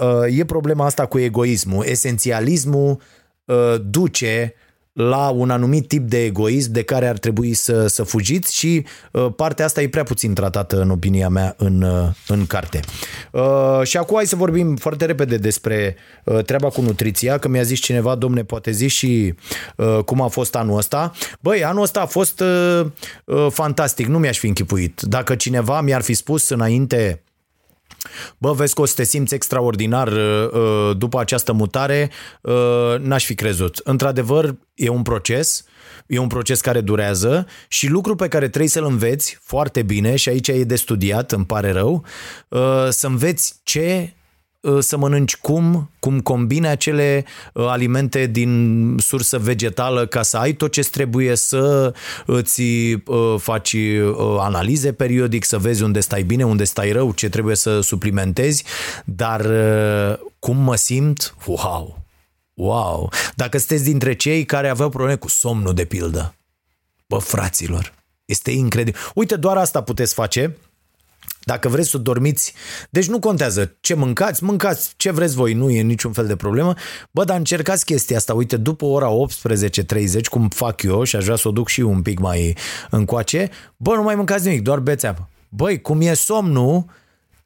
[0.00, 1.84] uh, e problema asta cu egoismul.
[1.84, 3.00] Esențialismul
[3.44, 4.54] uh, duce
[4.96, 9.26] la un anumit tip de egoism de care ar trebui să, să fugiți și uh,
[9.36, 12.80] partea asta e prea puțin tratată în opinia mea în, uh, în carte.
[13.30, 17.62] Uh, și acum hai să vorbim foarte repede despre uh, treaba cu nutriția, că mi-a
[17.62, 19.34] zis cineva, domne, poate zi și
[19.76, 21.12] uh, cum a fost anul ăsta.
[21.40, 22.86] Băi, anul ăsta a fost uh,
[23.24, 25.00] uh, fantastic, nu mi-aș fi închipuit.
[25.00, 27.20] Dacă cineva mi-ar fi spus înainte
[28.38, 32.54] Bă, vezi că o să te simți extraordinar uh, uh, după această mutare, uh,
[33.00, 33.80] n-aș fi crezut.
[33.84, 35.64] Într-adevăr, e un proces,
[36.06, 40.28] e un proces care durează și lucru pe care trebuie să-l înveți foarte bine și
[40.28, 42.04] aici e de studiat, îmi pare rău,
[42.88, 44.24] să înveți ce Uh,
[44.78, 50.72] să mănânci cum, cum combine acele uh, alimente din sursă vegetală ca să ai tot
[50.72, 51.94] ce trebuie să
[52.26, 53.76] îți uh, faci
[54.38, 58.64] analize periodic, să vezi unde stai bine, unde stai rău, ce trebuie să suplimentezi,
[59.04, 59.46] dar
[60.38, 61.34] cum mă simt?
[61.46, 62.04] Wow!
[62.54, 63.12] Wow!
[63.34, 66.34] Dacă sunteți dintre cei care aveau probleme cu somnul, de pildă,
[67.06, 67.92] bă, fraților,
[68.24, 69.00] este incredibil.
[69.14, 70.56] Uite, doar asta puteți face
[71.48, 72.54] dacă vreți să dormiți,
[72.90, 76.74] deci nu contează ce mâncați, mâncați ce vreți voi, nu e niciun fel de problemă.
[77.10, 79.08] Bă, dar încercați chestia asta, uite, după ora
[79.54, 82.56] 18.30, cum fac eu și aș vrea să o duc și un pic mai
[82.90, 85.28] încoace, bă, nu mai mâncați nimic, doar beți apă.
[85.48, 86.84] Băi, cum e somnul,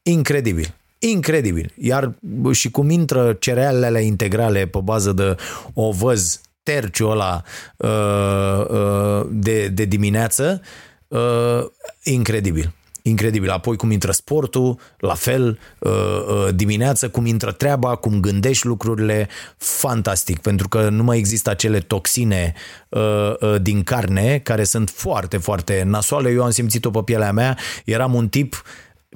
[0.02, 0.74] incredibil.
[0.98, 1.72] Incredibil.
[1.76, 2.14] Iar
[2.50, 5.36] și cum intră cerealele alea integrale pe bază de
[5.74, 7.42] ovăz, terciul ăla
[7.76, 10.60] uh, uh, de, de dimineață,
[11.08, 11.64] uh,
[12.02, 13.50] incredibil incredibil.
[13.50, 19.28] Apoi cum intră sportul, la fel, uh, uh, dimineața, cum intră treaba, cum gândești lucrurile,
[19.56, 22.54] fantastic, pentru că nu mai există acele toxine
[22.88, 26.30] uh, din carne care sunt foarte, foarte nasoale.
[26.30, 28.62] Eu am simțit-o pe pielea mea, eram un tip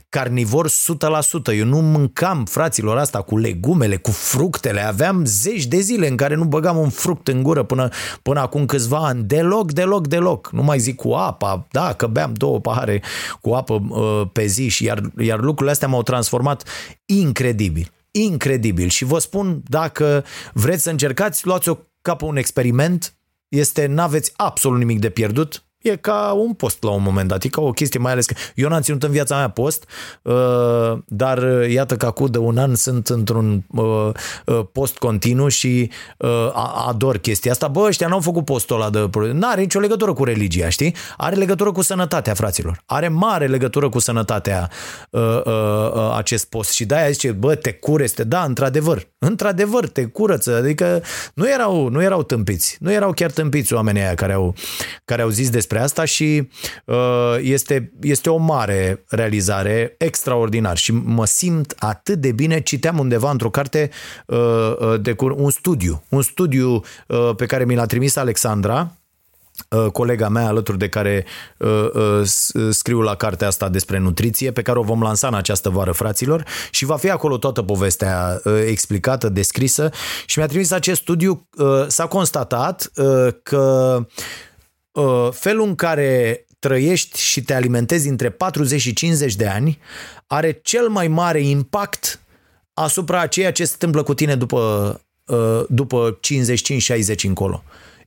[0.08, 0.72] carnivor 100%.
[1.56, 4.86] Eu nu mâncam, fraților, asta cu legumele, cu fructele.
[4.86, 7.88] Aveam zeci de zile în care nu băgam un fruct în gură până,
[8.22, 9.22] până acum câțiva ani.
[9.22, 10.50] Deloc, deloc, deloc.
[10.52, 11.66] Nu mai zic cu apa.
[11.70, 13.02] Da, că beam două pahare
[13.40, 16.68] cu apă uh, pe zi și iar, iar lucrurile astea m-au transformat
[17.04, 17.92] incredibil.
[18.10, 18.88] Incredibil.
[18.88, 23.14] Și vă spun, dacă vreți să încercați, luați-o ca pe un experiment.
[23.48, 27.48] Este, n-aveți absolut nimic de pierdut E ca un post la un moment dat, e
[27.48, 29.84] ca o chestie, mai ales că eu n-am ținut în viața mea post,
[30.22, 34.10] uh, dar uh, iată că acum de un an sunt într-un uh,
[34.72, 35.90] post continuu și
[36.86, 37.68] ador chestia asta.
[37.68, 39.10] Bă, ăștia n-au făcut postul ăla de...
[39.32, 40.94] N-are nicio legătură cu religia, știi?
[41.16, 42.82] Are legătură cu sănătatea, fraților.
[42.86, 44.70] Are mare legătură cu sănătatea
[46.16, 48.24] acest post și de-aia zice, bă, te cureste.
[48.24, 50.56] Da, într-adevăr, într-adevăr, te curăță.
[50.56, 51.02] Adică
[51.34, 52.76] nu erau, nu erau tâmpiți.
[52.80, 54.54] Nu erau chiar tâmpiți oamenii aia care au,
[55.04, 56.48] care au zis despre asta și
[56.84, 62.60] uh, este, este o mare realizare, extraordinar și mă simt atât de bine.
[62.60, 63.90] Citeam undeva într-o carte
[64.26, 64.38] uh,
[64.78, 68.92] uh de un studiu, un studiu uh, pe care mi l-a trimis Alexandra,
[69.68, 71.24] uh, colega mea alături de care
[71.56, 75.70] uh, uh, scriu la cartea asta despre nutriție, pe care o vom lansa în această
[75.70, 79.90] vară, fraților, și va fi acolo toată povestea uh, explicată, descrisă
[80.26, 81.48] și mi-a trimis acest studiu.
[81.56, 84.53] Uh, s-a constatat uh, că Uh,
[85.30, 89.78] felul în care trăiești și te alimentezi între 40 și 50 de ani
[90.26, 92.20] are cel mai mare impact
[92.74, 97.62] asupra a ceea ce se întâmplă cu tine după, uh, după 55-60 încolo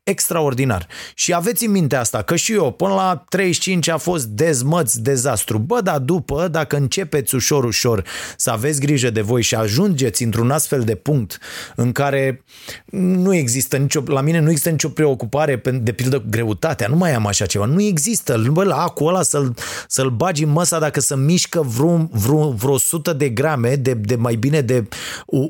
[0.10, 0.88] extraordinar.
[1.16, 5.58] Și aveți în minte asta, că și eu până la 35 a fost dezmăț, dezastru.
[5.58, 8.04] Bă, dar după, dacă începeți ușor, ușor
[8.38, 11.40] să aveți grijă de voi și ajungeți într-un astfel de punct
[11.76, 12.44] în care
[12.92, 17.14] nu există nicio, la mine nu există nicio preocupare de pildă cu greutatea, nu mai
[17.14, 18.44] am așa ceva, nu există.
[18.52, 19.56] Bă, la acul ăla să-l,
[19.88, 24.16] să-l bagi în măsa dacă să mișcă vreo, vreo, vreo 100 de grame de, de
[24.16, 24.88] mai bine de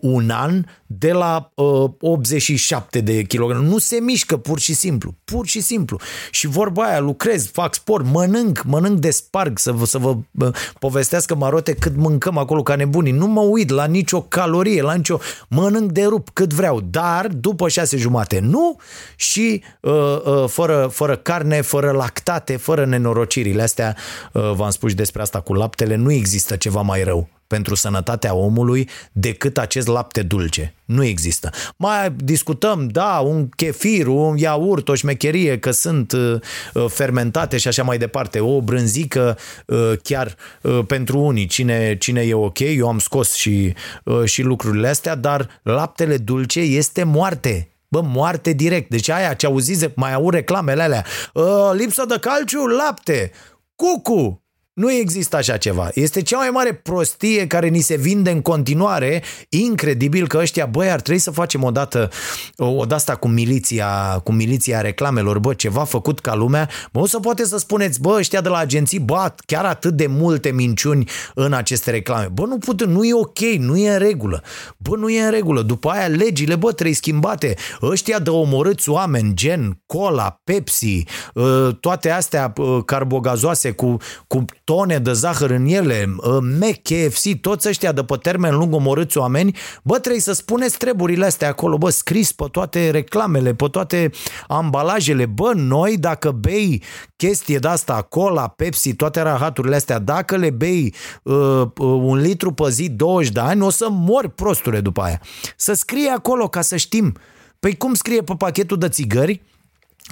[0.02, 3.66] un an de la uh, 87 de kilograme.
[3.66, 5.16] Nu se mișcă pur și simplu.
[5.24, 6.00] Pur și simplu.
[6.32, 10.50] Și vorba aia, lucrez, fac sport, mănânc, mănânc de sparg, să vă, să vă uh,
[10.80, 13.12] povestească marote cât mâncăm acolo ca nebunii.
[13.12, 15.20] Nu mă uit la nicio calorie, la nicio...
[15.48, 18.76] Mănânc de rup cât vreau, dar după șase jumate nu
[19.16, 19.92] și uh,
[20.26, 23.96] uh, fără, fără carne, fără lactate, fără nenorocirile astea,
[24.34, 28.90] uh, v-am spus despre asta cu laptele, nu există ceva mai rău pentru sănătatea omului
[29.12, 30.74] decât acest lapte dulce.
[30.86, 31.50] Nu există.
[31.78, 36.40] Mai discutăm, da, un chefir, un iaurt, o șmecherie, că sunt uh,
[36.74, 38.40] uh, fermentate și așa mai departe.
[38.40, 43.74] O brânzică uh, chiar uh, pentru unii, cine, cine e ok, eu am scos și,
[44.04, 47.72] uh, și lucrurile astea, dar laptele dulce este moarte.
[47.88, 48.90] Bă, moarte direct.
[48.90, 51.06] Deci aia ce auziți, mai au reclamele alea.
[51.34, 53.32] Uh, lipsă de calciu, lapte.
[53.76, 54.44] Cucu,
[54.78, 55.90] nu există așa ceva.
[55.94, 59.24] Este cea mai mare prostie care ni se vinde în continuare.
[59.50, 62.10] Incredibil că ăștia, băi, ar trebui să facem odată
[62.58, 66.70] o asta cu miliția, cu miliția reclamelor, bă, ceva făcut ca lumea.
[66.92, 70.08] Bă, o să poate să spuneți, bă, ăștia de la agenții bat chiar atât de
[70.08, 72.28] multe minciuni în aceste reclame.
[72.34, 74.44] Bă, nu putem, nu e ok, nu e în regulă.
[74.78, 75.62] Bă, nu e în regulă.
[75.62, 77.56] După aia legile, bă, trebuie schimbate.
[77.82, 81.04] Ăștia de omorâți oameni, gen cola, Pepsi,
[81.36, 83.98] ă, toate astea ă, carbogazoase cu,
[84.28, 88.74] cu tone de zahăr în ele, ă, Mac, KFC, toți ăștia de pe termen lung
[88.74, 93.68] omorâți oameni, bă, trebuie să spuneți treburile astea acolo, bă, scris pe toate reclamele, pe
[93.68, 94.12] toate
[94.48, 96.84] ambalajele, bă, noi dacă bei
[97.16, 100.94] chestie de asta, cola, Pepsi, toate rahaturile astea, dacă le bei
[101.24, 105.22] uh, uh, un litru pe zi 20 de ani, o să mori prostule după aia.
[105.56, 107.16] Să scrie acolo ca să știm.
[107.60, 109.42] Păi cum scrie pe pachetul de țigări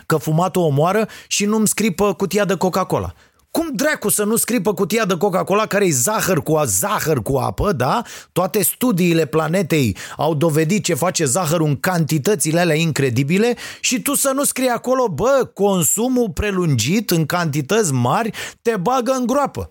[0.05, 3.13] că fumatul omoară și nu-mi scrie pe cutia de Coca-Cola?
[3.55, 7.37] Cum dracu să nu scrii pe cutia de Coca-Cola care e zahăr cu, zahăr cu
[7.37, 8.01] apă, da?
[8.31, 14.31] Toate studiile planetei au dovedit ce face zahărul în cantitățile alea incredibile și tu să
[14.33, 18.31] nu scrii acolo, bă, consumul prelungit în cantități mari
[18.61, 19.69] te bagă în groapă.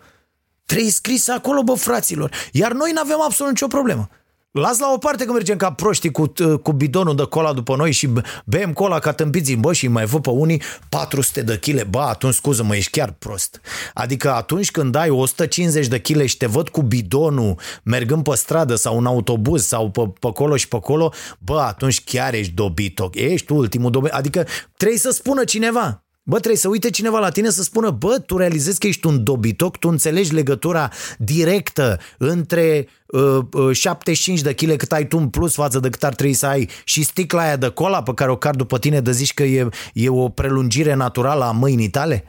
[0.65, 2.31] Trebuie scris acolo, bă, fraților.
[2.53, 4.09] Iar noi nu avem absolut nicio problemă.
[4.55, 6.33] Las la o parte că mergem ca proștii cu,
[6.63, 8.09] cu bidonul de cola după noi și
[8.45, 12.35] bem cola ca tâmpiți bă, și mai văd pe unii 400 de kg, bă, atunci
[12.35, 13.61] scuză-mă, ești chiar prost.
[13.95, 18.75] Adică atunci când ai 150 de kg și te văd cu bidonul mergând pe stradă
[18.75, 23.15] sau un autobuz sau pe, pe acolo și pe acolo, bă, atunci chiar ești dobitoc,
[23.15, 24.17] ești ultimul dobitoc.
[24.17, 24.47] Adică
[24.77, 28.37] trebuie să spună cineva, Bă, trebuie să uite cineva la tine să spună, bă, tu
[28.37, 34.77] realizezi că ești un dobitoc, tu înțelegi legătura directă între uh, uh, 75 de kg
[34.77, 37.57] cât ai tu în plus față de cât ar trebui să ai și sticla aia
[37.57, 40.95] de cola pe care o car după tine de zici că e, e o prelungire
[40.95, 42.25] naturală a mâinii tale?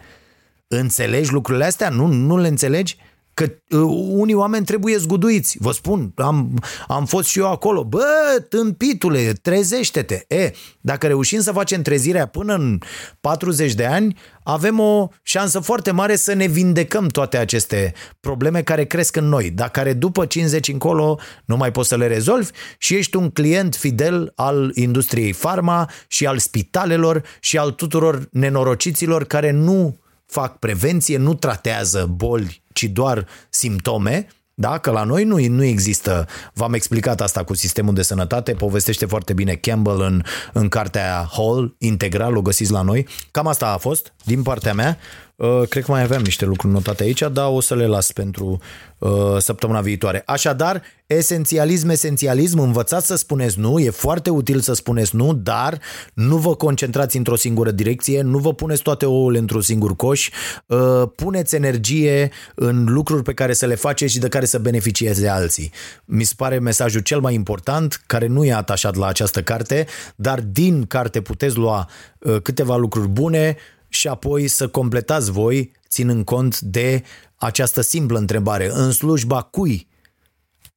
[0.67, 1.89] Înțelegi lucrurile astea?
[1.89, 2.97] Nu, nu le înțelegi?
[3.35, 3.79] Că uh,
[4.09, 5.57] unii oameni trebuie zguduiți.
[5.59, 7.83] Vă spun, am, am fost și eu acolo.
[7.83, 8.05] Bă,
[8.49, 10.25] tâmpitule, trezește-te.
[10.27, 12.79] E, dacă reușim să facem trezirea până în
[13.21, 18.85] 40 de ani, avem o șansă foarte mare să ne vindecăm toate aceste probleme care
[18.85, 22.95] cresc în noi, dar care după 50 încolo nu mai poți să le rezolvi și
[22.95, 29.51] ești un client fidel al industriei farma și al spitalelor și al tuturor nenorociților care
[29.51, 29.99] nu
[30.35, 34.77] fac prevenție, nu tratează boli, ci doar simptome, da?
[34.77, 39.33] Că la noi nu, nu există, v-am explicat asta cu sistemul de sănătate, povestește foarte
[39.33, 40.23] bine Campbell în,
[40.53, 43.07] în cartea Hall, integral, o găsiți la noi.
[43.31, 44.97] Cam asta a fost din partea mea.
[45.35, 48.59] Uh, cred că mai aveam niște lucruri notate aici, dar o să le las pentru
[48.97, 50.23] uh, săptămâna viitoare.
[50.25, 55.79] Așadar, esențialism, esențialism, învățați să spuneți nu, e foarte util să spuneți nu, dar
[56.13, 60.29] nu vă concentrați într-o singură direcție, nu vă puneți toate ouăle într-un singur coș,
[60.65, 65.27] uh, puneți energie în lucruri pe care să le faceți și de care să beneficieze
[65.27, 65.71] alții.
[66.05, 70.39] Mi se pare mesajul cel mai important, care nu e atașat la această carte, dar
[70.39, 73.57] din carte puteți lua uh, câteva lucruri bune,
[73.95, 77.03] și apoi să completați voi ținând cont de
[77.35, 78.69] această simplă întrebare.
[78.71, 79.87] În slujba cui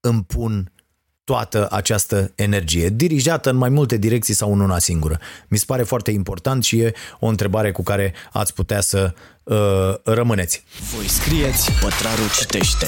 [0.00, 0.72] îmi pun
[1.24, 5.18] toată această energie, dirijată în mai multe direcții sau în una singură.
[5.48, 9.94] Mi se pare foarte important și e o întrebare cu care ați putea să uh,
[10.04, 10.64] rămâneți.
[10.94, 12.86] Voi scrieți, Pătraru citește.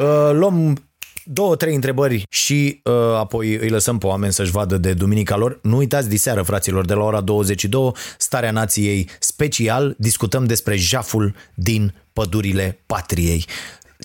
[0.00, 0.82] Uh, luăm
[1.24, 5.58] două, trei întrebări și uh, apoi îi lăsăm pe oameni să-și vadă de duminica lor.
[5.62, 11.94] Nu uitați diseară, fraților, de la ora 22, Starea Nației special, discutăm despre jaful din
[12.12, 13.44] pădurile patriei.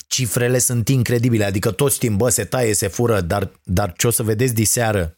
[0.07, 4.09] Cifrele sunt incredibile, adică toți știm, bă, se taie, se fură, dar, dar ce o
[4.09, 4.99] să vedeți diseară?
[4.99, 5.16] Uh, uh, uh,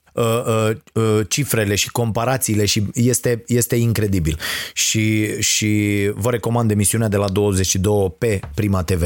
[1.27, 4.39] cifrele și comparațiile și este, este incredibil.
[4.73, 9.03] Și, și vă recomand emisiunea de la 22 pe Prima TV.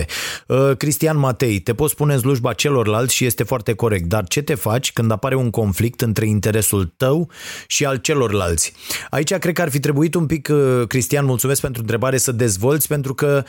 [0.77, 4.55] Cristian Matei, te poți spune în slujba celorlalți și este foarte corect, dar ce te
[4.55, 7.29] faci când apare un conflict între interesul tău
[7.67, 8.73] și al celorlalți?
[9.09, 10.49] Aici cred că ar fi trebuit un pic,
[10.87, 13.43] Cristian, mulțumesc pentru întrebare, să dezvolți, pentru că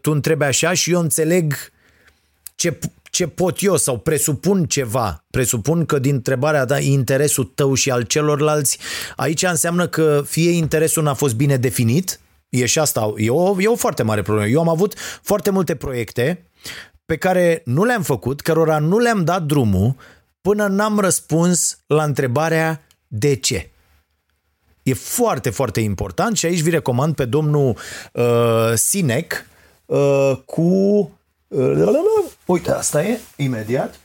[0.00, 1.54] tu întrebi așa și eu înțeleg
[2.54, 2.78] ce
[3.12, 8.02] ce pot eu sau presupun ceva, presupun că din întrebarea ta interesul tău și al
[8.02, 8.78] celorlalți,
[9.16, 13.66] aici înseamnă că fie interesul n-a fost bine definit, e și asta, e o, e
[13.66, 14.48] o foarte mare problemă.
[14.48, 16.50] Eu am avut foarte multe proiecte
[17.04, 19.96] pe care nu le-am făcut, cărora nu le-am dat drumul
[20.40, 23.70] până n-am răspuns la întrebarea de ce.
[24.82, 27.76] E foarte, foarte important și aici vi recomand pe domnul
[28.12, 29.46] uh, Sinec
[29.86, 31.10] uh, cu
[32.46, 34.00] Uite, asta e, imediat.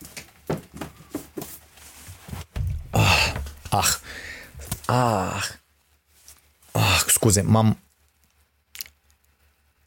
[2.89, 3.33] Ah,
[3.69, 3.95] ah,
[4.85, 5.49] ah,
[6.71, 7.77] ah, scuze, m-am,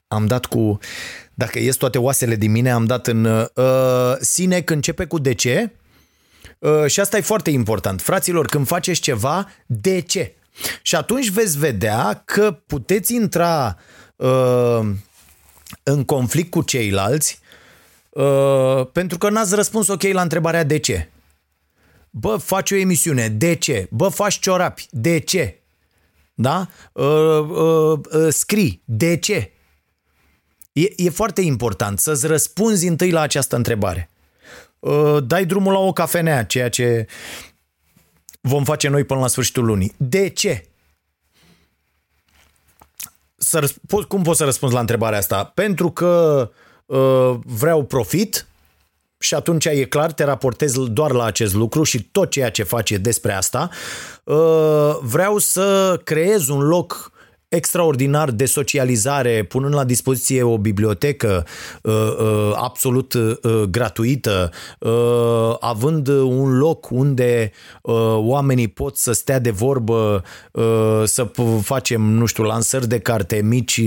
[0.08, 0.78] am dat cu,
[1.34, 5.70] dacă ies toate oasele din mine, am dat în uh, Sinec începe cu de ce
[6.58, 8.00] uh, și asta e foarte important.
[8.00, 10.34] Fraților, când faceți ceva, de ce?
[10.82, 13.78] Și atunci veți vedea că puteți intra
[14.16, 14.80] uh,
[15.82, 17.40] în conflict cu ceilalți
[18.10, 21.08] Uh, pentru că n-ați răspuns ok la întrebarea de ce.
[22.10, 23.88] Bă, faci o emisiune, de ce?
[23.90, 25.60] Bă, faci ciorapi, de ce?
[26.34, 26.68] Da?
[26.92, 27.04] Uh,
[27.48, 29.52] uh, uh, scrii, de ce?
[30.72, 34.10] E, e foarte important să-ți răspunzi întâi la această întrebare.
[34.78, 37.06] Uh, dai drumul la o cafenea, ceea ce
[38.40, 39.94] vom face noi până la sfârșitul lunii.
[39.96, 40.68] De ce?
[43.36, 43.74] Să,
[44.08, 45.44] cum poți să răspunzi la întrebarea asta?
[45.44, 46.69] Pentru că uh, Uh,
[47.44, 48.46] vreau profit
[49.18, 52.90] și atunci e clar, te raportez doar la acest lucru și tot ceea ce faci
[52.90, 53.70] e despre asta.
[54.24, 57.09] Uh, vreau să creez un loc
[57.50, 61.46] extraordinar de socializare, punând la dispoziție o bibliotecă
[61.82, 67.50] uh, uh, absolut uh, gratuită, uh, având un loc unde
[67.82, 70.22] uh, oamenii pot să stea de vorbă,
[70.52, 71.30] uh, să
[71.62, 73.80] facem, nu știu, lansări de carte, mici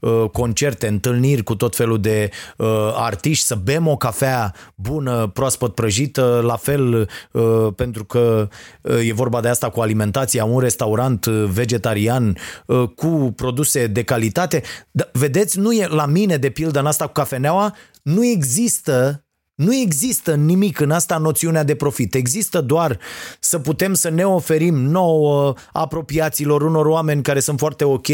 [0.00, 5.74] uh, concerte, întâlniri cu tot felul de uh, artiști, să bem o cafea bună, proaspăt
[5.74, 8.48] prăjită, la fel uh, pentru că
[8.80, 12.36] uh, e vorba de asta cu alimentația, un restaurant vegetarian
[12.66, 14.62] uh, cu produse de calitate.
[14.90, 19.18] Da, vedeți, nu e la mine, de pildă, în asta cu cafeneaua, nu există
[19.54, 22.14] nu există nimic în asta noțiunea de profit.
[22.14, 22.98] Există doar
[23.40, 28.06] să putem să ne oferim nouă apropiaților unor oameni care sunt foarte ok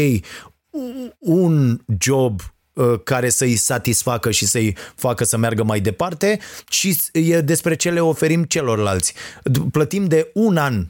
[1.17, 2.41] un job
[2.73, 7.91] uh, care să-i satisfacă și să-i facă să meargă mai departe și e despre ce
[7.91, 9.13] le oferim celorlalți.
[9.71, 10.85] Plătim de un an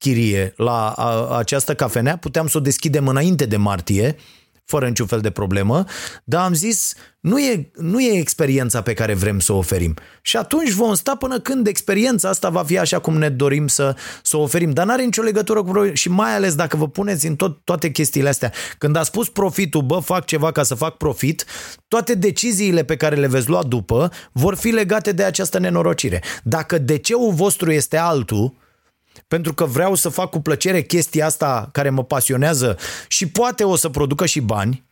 [0.00, 4.16] chirie la a, această cafenea, puteam să o deschidem înainte de martie,
[4.64, 5.84] fără niciun fel de problemă,
[6.24, 9.94] dar am zis, nu e, nu e experiența pe care vrem să o oferim.
[10.22, 13.96] Și atunci vom sta până când experiența asta va fi așa cum ne dorim să,
[14.22, 14.70] să o oferim.
[14.70, 18.28] Dar n-are nicio legătură cu și mai ales dacă vă puneți în tot, toate chestiile
[18.28, 18.52] astea.
[18.78, 21.44] Când a spus profitul, bă, fac ceva ca să fac profit,
[21.88, 26.22] toate deciziile pe care le veți lua după vor fi legate de această nenorocire.
[26.42, 28.54] Dacă de ceul vostru este altul,
[29.28, 32.76] pentru că vreau să fac cu plăcere chestia asta care mă pasionează
[33.08, 34.88] și poate o să producă și bani,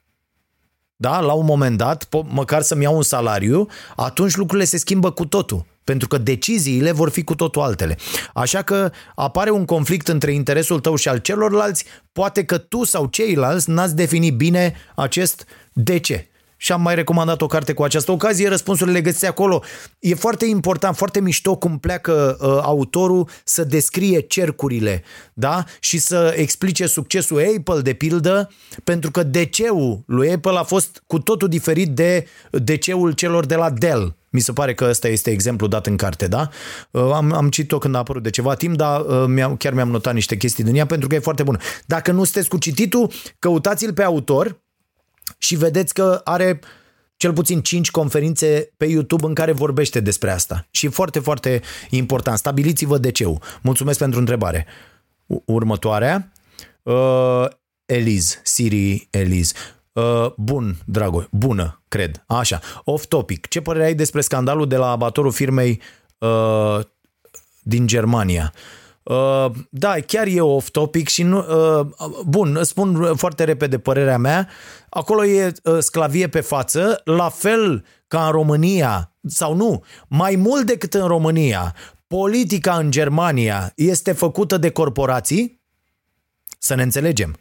[1.01, 5.11] da, la un moment dat, po- măcar să-mi iau un salariu, atunci lucrurile se schimbă
[5.11, 5.65] cu totul.
[5.85, 7.97] Pentru că deciziile vor fi cu totul altele.
[8.35, 13.07] Așa că apare un conflict între interesul tău și al celorlalți, poate că tu sau
[13.07, 16.28] ceilalți n-ați definit bine acest de ce
[16.61, 19.63] și am mai recomandat o carte cu această ocazie, răspunsurile găsiți acolo.
[19.99, 25.03] E foarte important, foarte mișto cum pleacă uh, autorul să descrie cercurile
[25.35, 25.65] da?
[25.81, 28.51] și să explice succesul Apple, de pildă,
[28.85, 33.71] pentru că DC-ul lui Apple a fost cu totul diferit de DC-ul celor de la
[33.71, 34.17] Dell.
[34.31, 36.49] Mi se pare că ăsta este exemplu dat în carte, da?
[36.91, 39.91] Uh, am, am citit-o când a apărut de ceva timp, dar uh, mi-am, chiar mi-am
[39.91, 41.59] notat niște chestii din ea pentru că e foarte bună.
[41.87, 44.61] Dacă nu sunteți cu cititul, căutați-l pe autor,
[45.39, 46.61] și vedeți că are
[47.17, 50.67] cel puțin 5 conferințe pe YouTube în care vorbește despre asta.
[50.71, 51.61] Și e foarte, foarte
[51.91, 52.39] important.
[52.39, 53.25] Stabiliți-vă de ce.
[53.63, 54.67] Mulțumesc pentru întrebare.
[55.45, 56.33] Următoarea.
[56.83, 57.47] Uh,
[57.87, 59.53] Eliz, Siri Eliz.
[59.93, 62.25] Uh, bun, Dragoș, bună, cred.
[62.27, 63.47] Așa, off topic.
[63.47, 65.81] Ce părere ai despre scandalul de la abatorul firmei
[66.19, 66.81] uh,
[67.63, 68.53] din Germania?
[68.55, 71.39] Uh, Uh, da, chiar e off topic și nu...
[71.39, 71.87] Uh,
[72.27, 74.49] bun, spun foarte repede părerea mea.
[74.89, 80.67] Acolo e uh, sclavie pe față, la fel ca în România, sau nu, mai mult
[80.67, 81.75] decât în România,
[82.07, 85.63] politica în Germania este făcută de corporații?
[86.59, 87.37] Să ne înțelegem.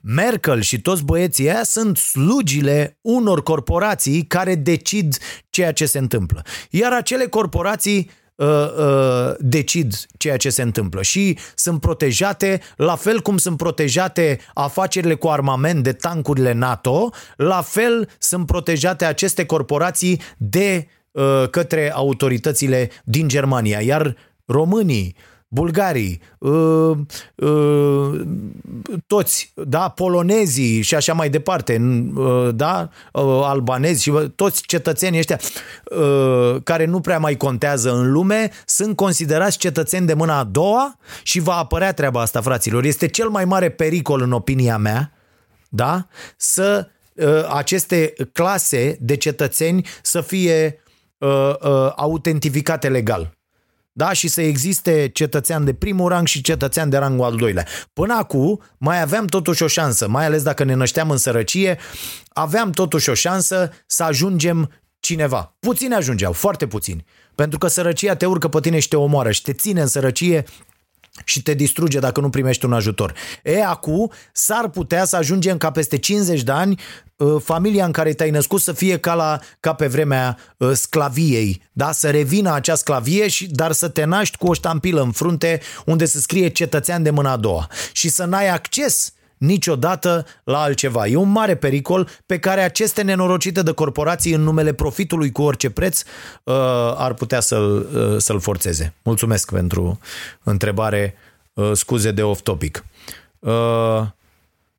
[0.00, 5.16] Merkel și toți băieții aia sunt slugile unor corporații care decid
[5.50, 6.42] ceea ce se întâmplă.
[6.70, 13.20] Iar acele corporații uh, uh, decid ceea ce se întâmplă și sunt protejate, la fel
[13.20, 20.20] cum sunt protejate afacerile cu armament de tancurile NATO, la fel sunt protejate aceste corporații
[20.36, 23.80] de uh, către autoritățile din Germania.
[23.80, 25.16] Iar românii,
[25.48, 26.96] bulgarii, uh,
[27.34, 28.20] uh,
[29.06, 31.80] toți, da, polonezii și așa mai departe,
[32.14, 32.88] uh, da,
[33.42, 35.40] albanezi și toți cetățenii ăștia
[36.62, 41.40] care nu prea mai contează în lume sunt considerați cetățeni de mâna a doua și
[41.40, 42.84] va apărea treaba asta, fraților.
[42.84, 45.12] Este cel mai mare pericol, în opinia mea,
[45.68, 46.88] da, să
[47.48, 50.82] aceste clase de cetățeni să fie
[51.96, 53.35] autentificate legal
[53.96, 54.12] da?
[54.12, 57.66] și să existe cetățean de primul rang și cetățean de rangul al doilea.
[57.92, 61.78] Până acum mai aveam totuși o șansă, mai ales dacă ne nășteam în sărăcie,
[62.28, 64.70] aveam totuși o șansă să ajungem
[65.00, 65.56] cineva.
[65.60, 67.04] Puțini ajungeau, foarte puțini.
[67.34, 70.44] Pentru că sărăcia te urcă pe tine și te omoară și te ține în sărăcie
[71.24, 73.14] și te distruge dacă nu primești un ajutor.
[73.42, 77.05] E, acum s-ar putea să ajungem ca peste 50 de ani uh,
[77.38, 81.92] familia în care te-ai născut să fie ca, la, ca pe vremea uh, sclaviei, da?
[81.92, 86.04] să revină acea sclavie, și, dar să te naști cu o ștampilă în frunte unde
[86.04, 91.06] să scrie cetățean de mâna a doua și să n-ai acces niciodată la altceva.
[91.06, 95.70] E un mare pericol pe care aceste nenorocite de corporații în numele profitului cu orice
[95.70, 96.54] preț uh,
[96.96, 98.94] ar putea să-l, uh, să-l forțeze.
[99.02, 99.98] Mulțumesc pentru
[100.42, 101.14] întrebare,
[101.52, 102.84] uh, scuze de off-topic.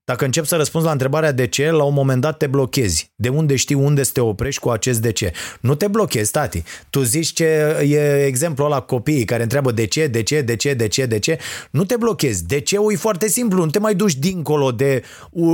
[0.08, 3.12] Uh, dacă încep să răspunzi la întrebarea de ce, la un moment dat te blochezi.
[3.16, 5.32] De unde știi unde să te oprești cu acest de ce?
[5.60, 6.64] Nu te blochezi, tati.
[6.90, 7.44] Tu zici ce
[7.88, 11.20] e exemplul ăla copiii care întreabă de ce, de ce, de ce, de ce, de
[11.20, 11.40] ce.
[11.72, 12.46] Nu te blochezi.
[12.46, 13.64] De ce e foarte simplu.
[13.64, 15.04] Nu te mai duci dincolo de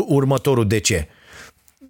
[0.07, 1.07] următorul de ce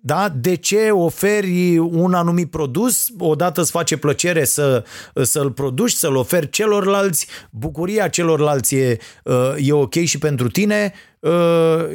[0.06, 0.34] da?
[0.36, 4.84] de ce oferi un anumit produs, odată îți face plăcere să,
[5.22, 8.98] să-l produci, să-l oferi celorlalți, bucuria celorlalți e,
[9.58, 11.13] e ok și pentru tine, Uh,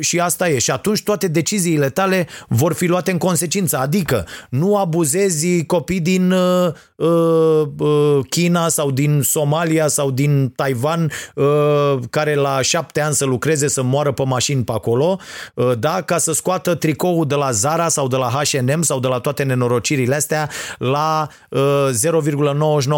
[0.00, 0.58] și asta e.
[0.58, 3.78] Și atunci toate deciziile tale vor fi luate în consecință.
[3.78, 11.10] Adică nu abuzezi copii din uh, uh, uh, China sau din Somalia sau din Taiwan
[11.34, 15.18] uh, care la șapte ani să lucreze să moară pe mașini pe acolo,
[15.54, 19.08] uh, da, ca să scoată tricoul de la Zara sau de la H&M sau de
[19.08, 21.88] la toate nenorocirile astea la uh,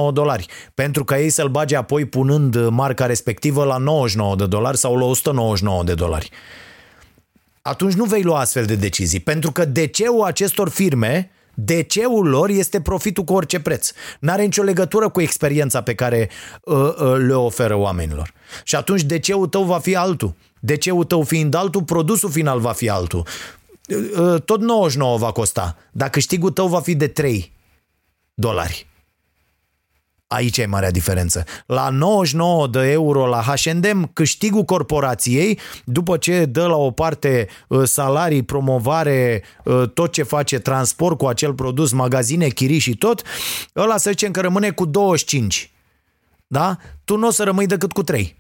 [0.08, 0.46] 0,99 dolari.
[0.74, 5.04] Pentru ca ei să-l bage apoi punând marca respectivă la 99 de dolari sau la
[5.04, 6.30] 199 de dolari dolari.
[7.62, 12.80] Atunci nu vei lua astfel de decizii, pentru că DC-ul acestor firme, DC-ul lor este
[12.80, 13.92] profitul cu orice preț.
[14.20, 16.30] N-are nicio legătură cu experiența pe care
[16.64, 18.32] uh, uh, le oferă oamenilor.
[18.64, 20.34] Și atunci DC-ul tău va fi altul.
[20.60, 23.26] DC-ul tău fiind altul, produsul final va fi altul.
[23.88, 27.52] Uh, uh tot 99 va costa, dar câștigul tău va fi de 3
[28.34, 28.89] dolari.
[30.32, 31.44] Aici e marea diferență.
[31.66, 37.82] La 99 de euro la H&M, câștigul corporației, după ce dă la o parte uh,
[37.84, 43.22] salarii, promovare, uh, tot ce face transport cu acel produs, magazine, chirii și tot,
[43.76, 45.72] ăla să zicem că rămâne cu 25.
[46.46, 46.76] Da?
[47.04, 48.36] Tu nu o să rămâi decât cu 3.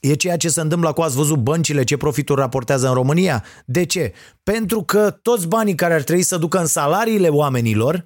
[0.00, 3.44] E ceea ce se întâmplă cu ați văzut băncile, ce profituri raportează în România.
[3.64, 4.12] De ce?
[4.42, 8.04] Pentru că toți banii care ar trebui să ducă în salariile oamenilor,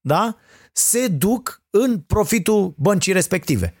[0.00, 0.36] da,
[0.72, 3.74] se duc în profitul băncii respective.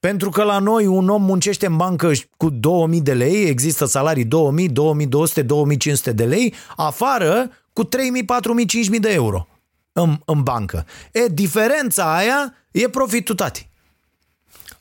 [0.00, 4.24] Pentru că la noi un om muncește în bancă cu 2000 de lei, există salarii
[4.24, 9.48] 2000, 2200, 2500 de lei, afară cu 3000, 4000, 5000 de euro
[9.92, 10.86] în, în bancă.
[11.12, 13.68] E, diferența aia e profitul tati.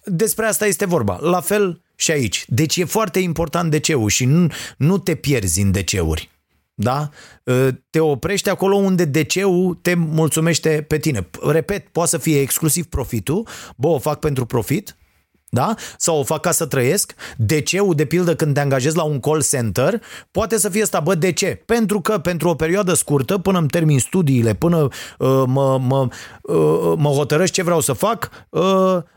[0.03, 1.17] Despre asta este vorba.
[1.21, 2.45] La fel și aici.
[2.47, 4.47] Deci e foarte important DC-ul și nu,
[4.77, 6.29] nu te pierzi în DC-uri.
[6.81, 7.09] Da?
[7.89, 11.29] Te oprești acolo unde DC-ul te mulțumește pe tine.
[11.47, 13.47] Repet, poate să fie exclusiv profitul.
[13.75, 14.97] Bă, o fac pentru profit,
[15.49, 15.75] da?
[15.97, 17.13] Sau o fac ca să trăiesc.
[17.37, 17.79] De ce?
[17.95, 20.01] De pildă, când te angajezi la un call center,
[20.31, 21.61] poate să fie asta, bă, de ce?
[21.65, 24.77] Pentru că pentru o perioadă scurtă, până îmi termin studiile, până
[25.17, 26.07] uh, mă, mă,
[26.41, 28.61] uh, mă hotărăști ce vreau să fac, uh,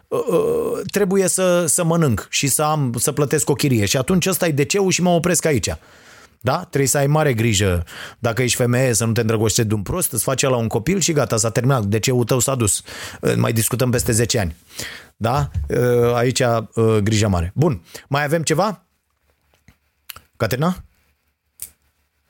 [0.08, 3.84] uh, uh, trebuie să, să mănânc și să am să plătesc o chirie.
[3.84, 5.68] Și atunci ăsta e de ce și mă opresc aici.
[6.42, 6.58] Da?
[6.58, 7.84] Trebuie să ai mare grijă
[8.18, 11.00] dacă ești femeie să nu te îndrăgostești de un prost, îți face la un copil
[11.00, 11.84] și gata, s-a terminat.
[11.84, 12.82] De ce tău s-a dus.
[13.36, 14.56] Mai discutăm peste 10 ani.
[15.16, 15.50] Da?
[15.68, 17.52] Uh, aici uh, grijă mare.
[17.54, 17.82] Bun.
[18.08, 18.86] Mai avem ceva?
[20.36, 20.84] Caterina?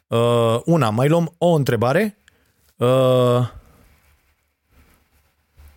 [0.06, 0.90] Uh, una.
[0.90, 2.16] Mai luăm o întrebare.
[2.76, 3.48] Uh,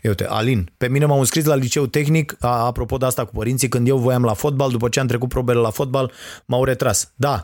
[0.07, 3.67] uite, Alin, pe mine m-au înscris la liceu tehnic, a, apropo de asta cu părinții,
[3.67, 6.11] când eu voiam la fotbal, după ce am trecut probele la fotbal,
[6.45, 7.13] m-au retras.
[7.15, 7.43] Da,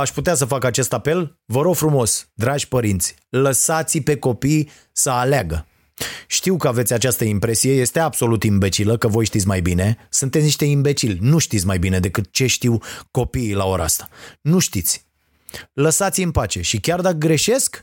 [0.00, 1.38] aș putea să fac acest apel.
[1.44, 5.64] Vă rog frumos, dragi părinți, lăsați pe copii să aleagă.
[6.26, 9.96] Știu că aveți această impresie, este absolut imbecilă, că voi știți mai bine.
[10.08, 12.78] Sunteți niște imbecili, nu știți mai bine decât ce știu
[13.10, 14.08] copiii la ora asta.
[14.40, 15.08] Nu știți.
[15.72, 17.82] Lăsați în pace și chiar dacă greșesc,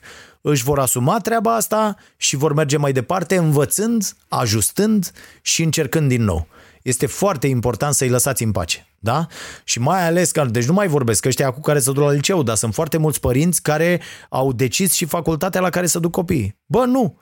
[0.50, 5.12] își vor asuma treaba asta și vor merge mai departe învățând, ajustând
[5.42, 6.48] și încercând din nou.
[6.82, 8.88] Este foarte important să-i lăsați în pace.
[9.00, 9.28] Da?
[9.64, 12.12] Și mai ales că, deci nu mai vorbesc că ăștia cu care se duc la
[12.12, 16.12] liceu, dar sunt foarte mulți părinți care au decis și facultatea la care să duc
[16.12, 16.60] copiii.
[16.66, 17.20] Bă, nu!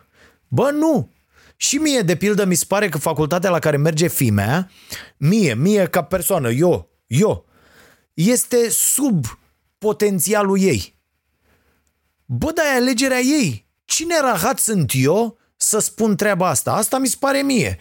[0.48, 1.12] Bă, nu!
[1.56, 4.72] Și mie, de pildă, mi se pare că facultatea la care merge fimea,
[5.18, 7.46] mie, mie ca persoană, eu, eu,
[8.14, 9.26] este sub
[9.78, 10.95] potențialul ei.
[12.26, 13.66] Bă, dar e alegerea ei.
[13.86, 16.74] Cine rahat sunt eu să spun treaba asta?
[16.74, 17.78] Asta mi se pare mie.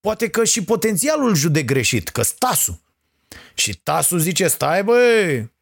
[0.00, 2.80] Poate că și potențialul judec greșit, că Stasu.
[3.54, 5.52] Și Tasu zice, stai băi,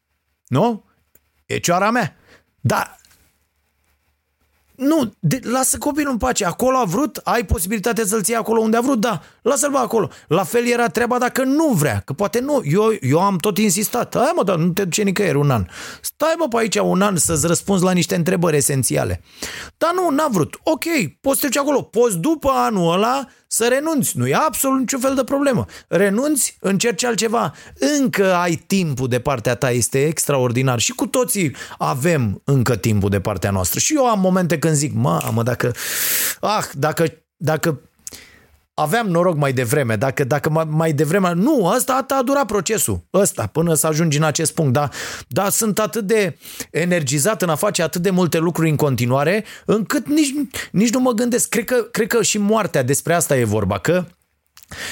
[0.47, 0.83] nu?
[1.45, 2.15] E cioara mea.
[2.61, 2.97] Dar
[4.77, 6.45] nu, de, lasă copilul în pace.
[6.45, 10.09] Acolo a vrut, ai posibilitatea să-l ții acolo unde a vrut, da, lasă-l bă acolo.
[10.27, 12.61] La fel era treaba dacă nu vrea, că poate nu.
[12.63, 14.15] Eu, eu am tot insistat.
[14.17, 15.65] Hai mă, dar nu te duce nicăieri un an.
[16.01, 19.21] Stai mă pe aici un an să-ți răspunzi la niște întrebări esențiale.
[19.77, 20.59] Dar nu, n-a vrut.
[20.63, 20.83] Ok,
[21.21, 21.81] poți să te duci acolo.
[21.81, 24.17] Poți după anul ăla să renunți.
[24.17, 25.65] Nu e absolut niciun fel de problemă.
[25.87, 27.53] Renunți, încerci altceva.
[27.99, 30.79] Încă ai timpul de partea ta, este extraordinar.
[30.79, 33.79] Și cu toții avem încă timpul de partea noastră.
[33.79, 35.73] Și eu am momente când zic, mamă, dacă,
[36.39, 37.05] ah, dacă,
[37.35, 37.81] dacă
[38.75, 43.73] aveam noroc mai devreme, dacă, dacă mai devreme, nu, ăsta a durat procesul, ăsta, până
[43.73, 44.91] să ajungi în acest punct, dar,
[45.27, 46.37] dar sunt atât de
[46.71, 50.33] energizat în a face atât de multe lucruri în continuare, încât nici,
[50.71, 54.05] nici nu mă gândesc, cred că, cred că și moartea despre asta e vorba, că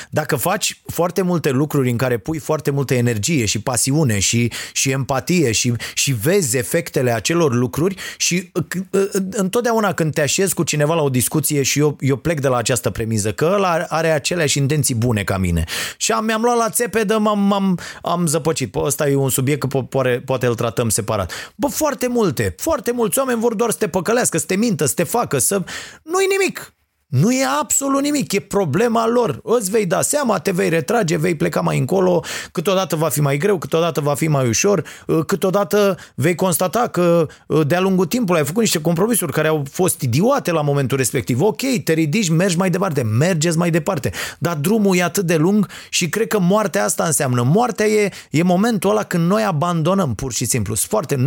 [0.10, 4.91] dacă faci foarte multe lucruri în care pui foarte multă energie și pasiune și, și
[4.91, 10.64] empatie și, și vezi efectele acelor lucruri și uh, uh, întotdeauna când te așezi cu
[10.64, 14.12] cineva la o discuție și eu, eu plec de la această premiză că ăla are
[14.12, 15.64] aceleași intenții bune ca mine
[15.98, 18.72] și am, mi-am luat la țepedă, m-am, am am zăpăcit.
[18.72, 21.32] Pă, ăsta e un subiect că poate, poate îl tratăm separat.
[21.56, 24.94] Bă, foarte multe, foarte mulți oameni vor doar să te păcălească, să te mintă, să
[24.94, 25.64] te facă, să...
[26.04, 26.74] Nu-i nimic.
[27.14, 29.40] Nu e absolut nimic, e problema lor.
[29.44, 33.38] Îți vei da seama, te vei retrage, vei pleca mai încolo, câteodată va fi mai
[33.38, 38.40] greu, câteodată va fi mai ușor, uh, câteodată vei constata că uh, de-a lungul timpului
[38.40, 41.41] ai făcut niște compromisuri care au fost idiote la momentul respectiv.
[41.41, 45.68] Ok, te ridici, mergi mai departe, mergeți mai departe, dar drumul e atât de lung
[45.90, 47.44] și cred că moartea asta înseamnă.
[47.44, 50.76] Moartea e, e momentul ăla când noi abandonăm pur și simplu.
[50.76, 51.26] Foarte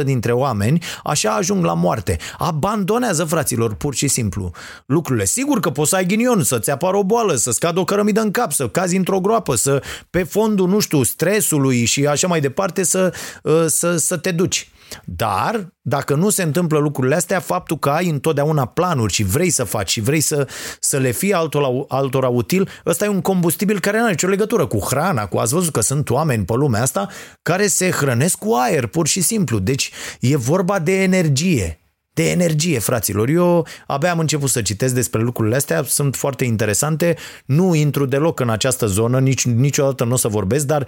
[0.00, 2.16] 90% dintre oameni așa ajung la moarte.
[2.38, 4.50] Abandonează, fraților, pur și simplu
[4.86, 5.24] lucrurile lucrurile.
[5.24, 8.30] Sigur că poți să ai ghinion, să-ți apară o boală, să scadă o cărămidă în
[8.30, 12.82] cap, să cazi într-o groapă, să pe fondul, nu știu, stresului și așa mai departe
[12.82, 13.12] să,
[13.42, 14.70] uh, să, să te duci.
[15.04, 19.64] Dar, dacă nu se întâmplă lucrurile astea, faptul că ai întotdeauna planuri și vrei să
[19.64, 20.48] faci și vrei să,
[20.80, 24.66] să le fii altora, altora util, ăsta e un combustibil care nu are nicio legătură
[24.66, 27.08] cu hrana, cu ați văzut că sunt oameni pe lumea asta
[27.42, 29.58] care se hrănesc cu aer, pur și simplu.
[29.58, 29.90] Deci
[30.20, 31.85] e vorba de energie
[32.16, 33.28] de energie, fraților.
[33.28, 38.40] Eu abia am început să citesc despre lucrurile astea, sunt foarte interesante, nu intru deloc
[38.40, 40.86] în această zonă, nici, niciodată nu o să vorbesc, dar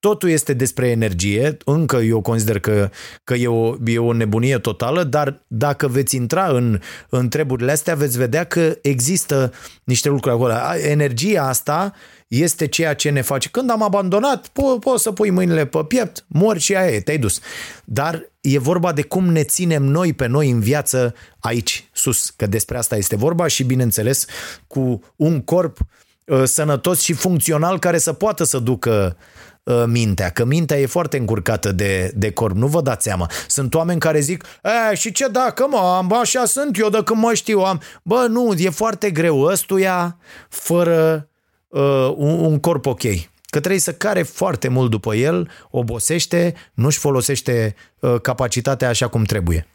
[0.00, 2.90] Totul este despre energie, încă eu consider că,
[3.24, 7.94] că e, o, e o nebunie totală, dar dacă veți intra în, în treburile astea,
[7.94, 9.52] veți vedea că există
[9.84, 10.52] niște lucruri acolo.
[10.82, 11.92] Energia asta
[12.28, 13.48] este ceea ce ne face.
[13.48, 17.18] Când am abandonat, po- poți să pui mâinile pe piept, mori și aia e, te-ai
[17.18, 17.40] dus.
[17.84, 22.46] Dar e vorba de cum ne ținem noi pe noi în viață aici, sus, că
[22.46, 24.26] despre asta este vorba și, bineînțeles,
[24.66, 25.78] cu un corp
[26.24, 29.16] uh, sănătos și funcțional care să poată să ducă
[29.62, 33.30] uh, mintea, că mintea e foarte încurcată de, de corp, nu vă dați seama.
[33.46, 34.44] Sunt oameni care zic,
[34.90, 37.80] e, și ce dacă mă, am, așa sunt eu de când mă știu, am...
[38.02, 40.18] Bă, nu, e foarte greu ăstuia
[40.48, 41.28] fără
[41.68, 43.02] uh, un, un corp ok.
[43.50, 49.24] Că trebuie să care foarte mult după el, obosește, nu-și folosește uh, capacitatea așa cum
[49.24, 49.66] trebuie.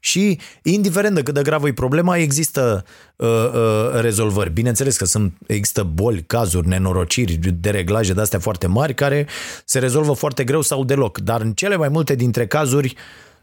[0.00, 2.84] Și, indiferent de cât de gravă e problema, există
[3.16, 4.50] uh, uh, rezolvări.
[4.50, 9.26] Bineînțeles că sunt, există boli, cazuri, nenorociri, dereglaje de astea foarte mari care
[9.64, 11.18] se rezolvă foarte greu sau deloc.
[11.18, 12.94] Dar în cele mai multe dintre cazuri,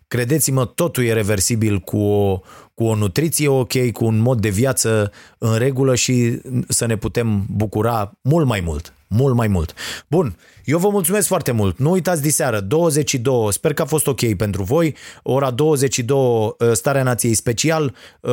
[0.08, 2.42] credeți-mă, totul e reversibil cu o,
[2.74, 7.46] cu o nutriție ok, cu un mod de viață în regulă și să ne putem
[7.50, 8.94] bucura mult mai mult.
[9.08, 9.74] Mult mai mult.
[10.08, 11.78] Bun, eu vă mulțumesc foarte mult.
[11.78, 17.04] Nu uitați diseară, 22, sper că a fost ok pentru voi, ora 22, uh, Starea
[17.04, 18.32] Nației Special, uh,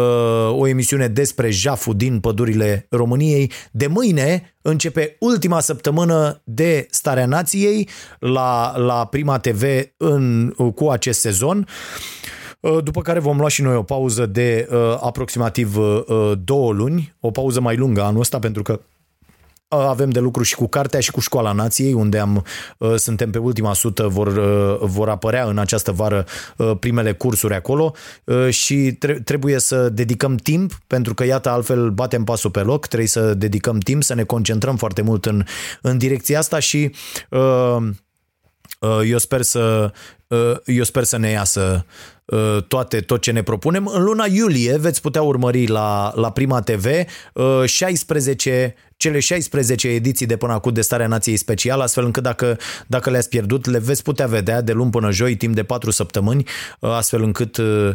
[0.51, 3.53] o emisiune despre jaful din pădurile României.
[3.71, 7.89] De mâine începe ultima săptămână de Starea Nației
[8.19, 9.63] la, la Prima TV
[9.97, 11.67] în, cu acest sezon.
[12.65, 17.15] Uh, după care vom lua și noi o pauză de uh, aproximativ uh, două luni,
[17.21, 18.81] o pauză mai lungă anul ăsta, pentru că
[19.81, 22.45] avem de lucru și cu cartea și cu Școala Nației, unde am,
[22.97, 24.29] suntem pe ultima sută, vor,
[24.79, 26.27] vor apărea în această vară
[26.81, 27.95] primele cursuri acolo
[28.49, 33.35] și trebuie să dedicăm timp, pentru că iată altfel batem pasul pe loc, trebuie să
[33.35, 35.45] dedicăm timp, să ne concentrăm foarte mult în,
[35.83, 36.91] în direcția asta și
[39.05, 39.93] eu sper să
[40.65, 41.87] eu sper să ne iasă
[42.69, 43.87] toate, tot ce ne propunem.
[43.87, 46.87] În luna iulie veți putea urmări la, la Prima TV
[47.65, 52.57] 16 cele 16 ediții de până acum de Starea Nației Special, astfel încât dacă,
[52.87, 56.45] dacă le-ați pierdut, le veți putea vedea de luni până joi, timp de 4 săptămâni,
[56.81, 57.91] astfel încât uh,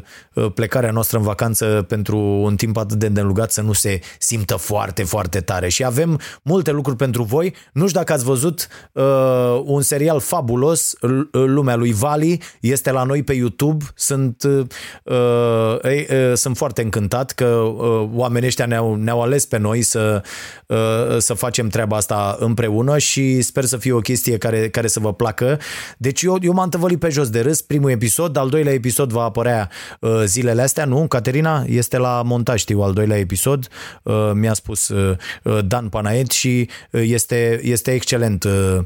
[0.54, 5.04] plecarea noastră în vacanță pentru un timp atât de îndelugat să nu se simtă foarte,
[5.04, 5.70] foarte tare.
[5.70, 7.56] Și avem multe lucruri pentru voi.
[7.74, 10.94] Nu știu dacă ați văzut uh, un serial fabulos,
[11.32, 13.86] Lumea lui Vali, este la noi pe YouTube.
[13.96, 14.66] Sunt, uh,
[15.04, 20.22] uh, uh, sunt foarte încântat că uh, oamenii ăștia ne-au, ne-au ales pe noi să
[20.68, 20.78] uh,
[21.18, 25.14] să facem treaba asta împreună și sper să fie o chestie care, care să vă
[25.14, 25.60] placă.
[25.98, 29.24] Deci eu, eu m-am tăvălit pe jos de râs, primul episod, al doilea episod va
[29.24, 31.08] apărea uh, zilele astea, nu?
[31.08, 33.68] Caterina este la montaj, știu, al doilea episod,
[34.04, 38.44] uh, mi-a spus uh, uh Dan Panaet și uh, este, este excelent.
[38.44, 38.80] Uh,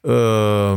[0.00, 0.72] uh,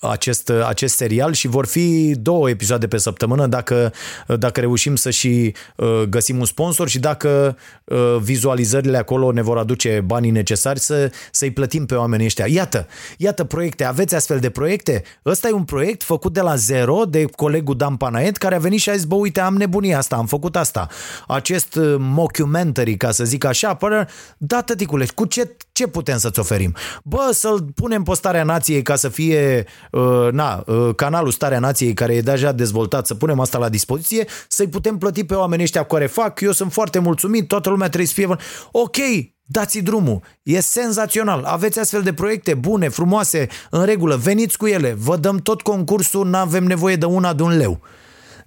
[0.00, 3.92] acest, acest serial și vor fi două episoade pe săptămână dacă,
[4.38, 9.58] dacă reușim să și uh, găsim un sponsor și dacă uh, vizualizările acolo ne vor
[9.58, 12.46] aduce banii necesari să, să-i plătim pe oamenii ăștia.
[12.46, 15.02] Iată, iată proiecte, aveți astfel de proiecte?
[15.26, 18.80] Ăsta e un proiect făcut de la zero de colegul Dan Panaet care a venit
[18.80, 20.88] și a zis, bă, uite, am nebunia asta, am făcut asta.
[21.26, 24.06] Acest uh, mockumentary, ca să zic așa, până,
[24.36, 26.74] da, tăticule, cu ce, ce putem să-ți oferim?
[27.04, 29.87] Bă, să-l punem postarea nației ca să fie Uh,
[30.30, 34.68] na, uh, canalul Starea Nației care e deja dezvoltat, să punem asta la dispoziție, să-i
[34.68, 38.14] putem plăti pe oamenii ăștia care fac, eu sunt foarte mulțumit, toată lumea trebuie să
[38.14, 38.36] fie...
[38.70, 38.96] Ok,
[39.42, 44.96] dați drumul, e senzațional, aveți astfel de proiecte bune, frumoase, în regulă, veniți cu ele,
[44.98, 47.80] vă dăm tot concursul, nu avem nevoie de una de un leu.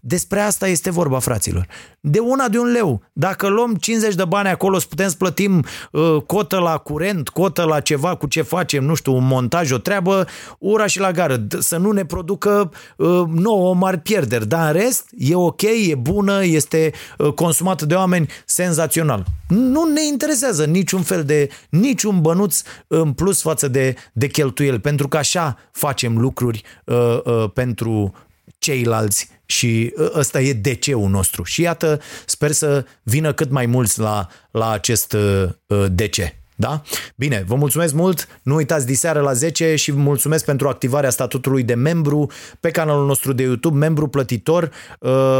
[0.03, 1.67] Despre asta este vorba, fraților.
[1.99, 3.01] De una de un leu.
[3.13, 7.63] Dacă luăm 50 de bani acolo, să putem să plătim uh, cotă la curent, cotă
[7.63, 10.27] la ceva, cu ce facem, nu știu, un montaj, o treabă,
[10.59, 11.47] ura și la gară.
[11.59, 14.47] Să nu ne producă uh, nouă mari pierderi.
[14.47, 19.25] Dar în rest, e ok, e bună, este uh, consumată de oameni senzațional.
[19.47, 25.07] Nu ne interesează niciun fel de, niciun bănuț în plus față de, de cheltuieli, pentru
[25.07, 28.13] că așa facem lucruri uh, uh, pentru
[28.59, 31.43] ceilalți și ă, ăsta e DC-ul nostru.
[31.43, 36.15] Și iată, sper să vină cât mai mulți la, la acest ă, ă, DC.
[36.55, 36.81] Da?
[37.15, 41.63] Bine, vă mulțumesc mult, nu uitați diseară la 10 și vă mulțumesc pentru activarea statutului
[41.63, 44.71] de membru pe canalul nostru de YouTube, membru plătitor.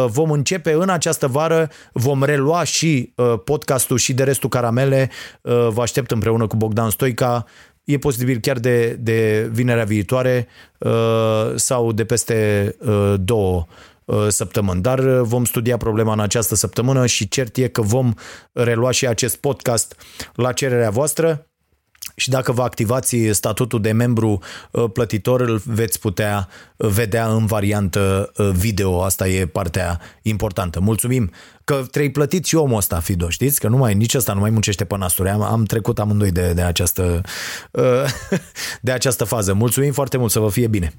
[0.08, 3.14] Vom începe în această vară, vom relua și
[3.44, 5.10] podcastul și de restul caramele.
[5.70, 7.46] Vă aștept împreună cu Bogdan Stoica
[7.84, 10.48] e posibil chiar de, de vinerea viitoare
[10.78, 13.91] uh, sau de peste uh, două uh,
[14.28, 14.82] săptămâni.
[14.82, 18.14] Dar uh, vom studia problema în această săptămână și cert e că vom
[18.52, 19.95] relua și acest podcast
[20.36, 21.45] la cererea voastră
[22.15, 24.40] și dacă vă activați statutul de membru
[24.72, 26.48] uh, plătitor, îl veți putea
[26.78, 29.03] uh, vedea în variantă uh, video.
[29.03, 30.80] Asta e partea importantă.
[30.80, 31.32] Mulțumim
[31.64, 33.60] că trebuie plătit și omul ăsta, Fido, știți?
[33.60, 35.30] Că nu mai, nici ăsta nu mai muncește pe nasturi.
[35.30, 37.22] Am, am trecut amândoi de, de, această,
[38.82, 39.53] de această fază.
[39.53, 40.94] Mulțumim foarte mult, să vă fie bine!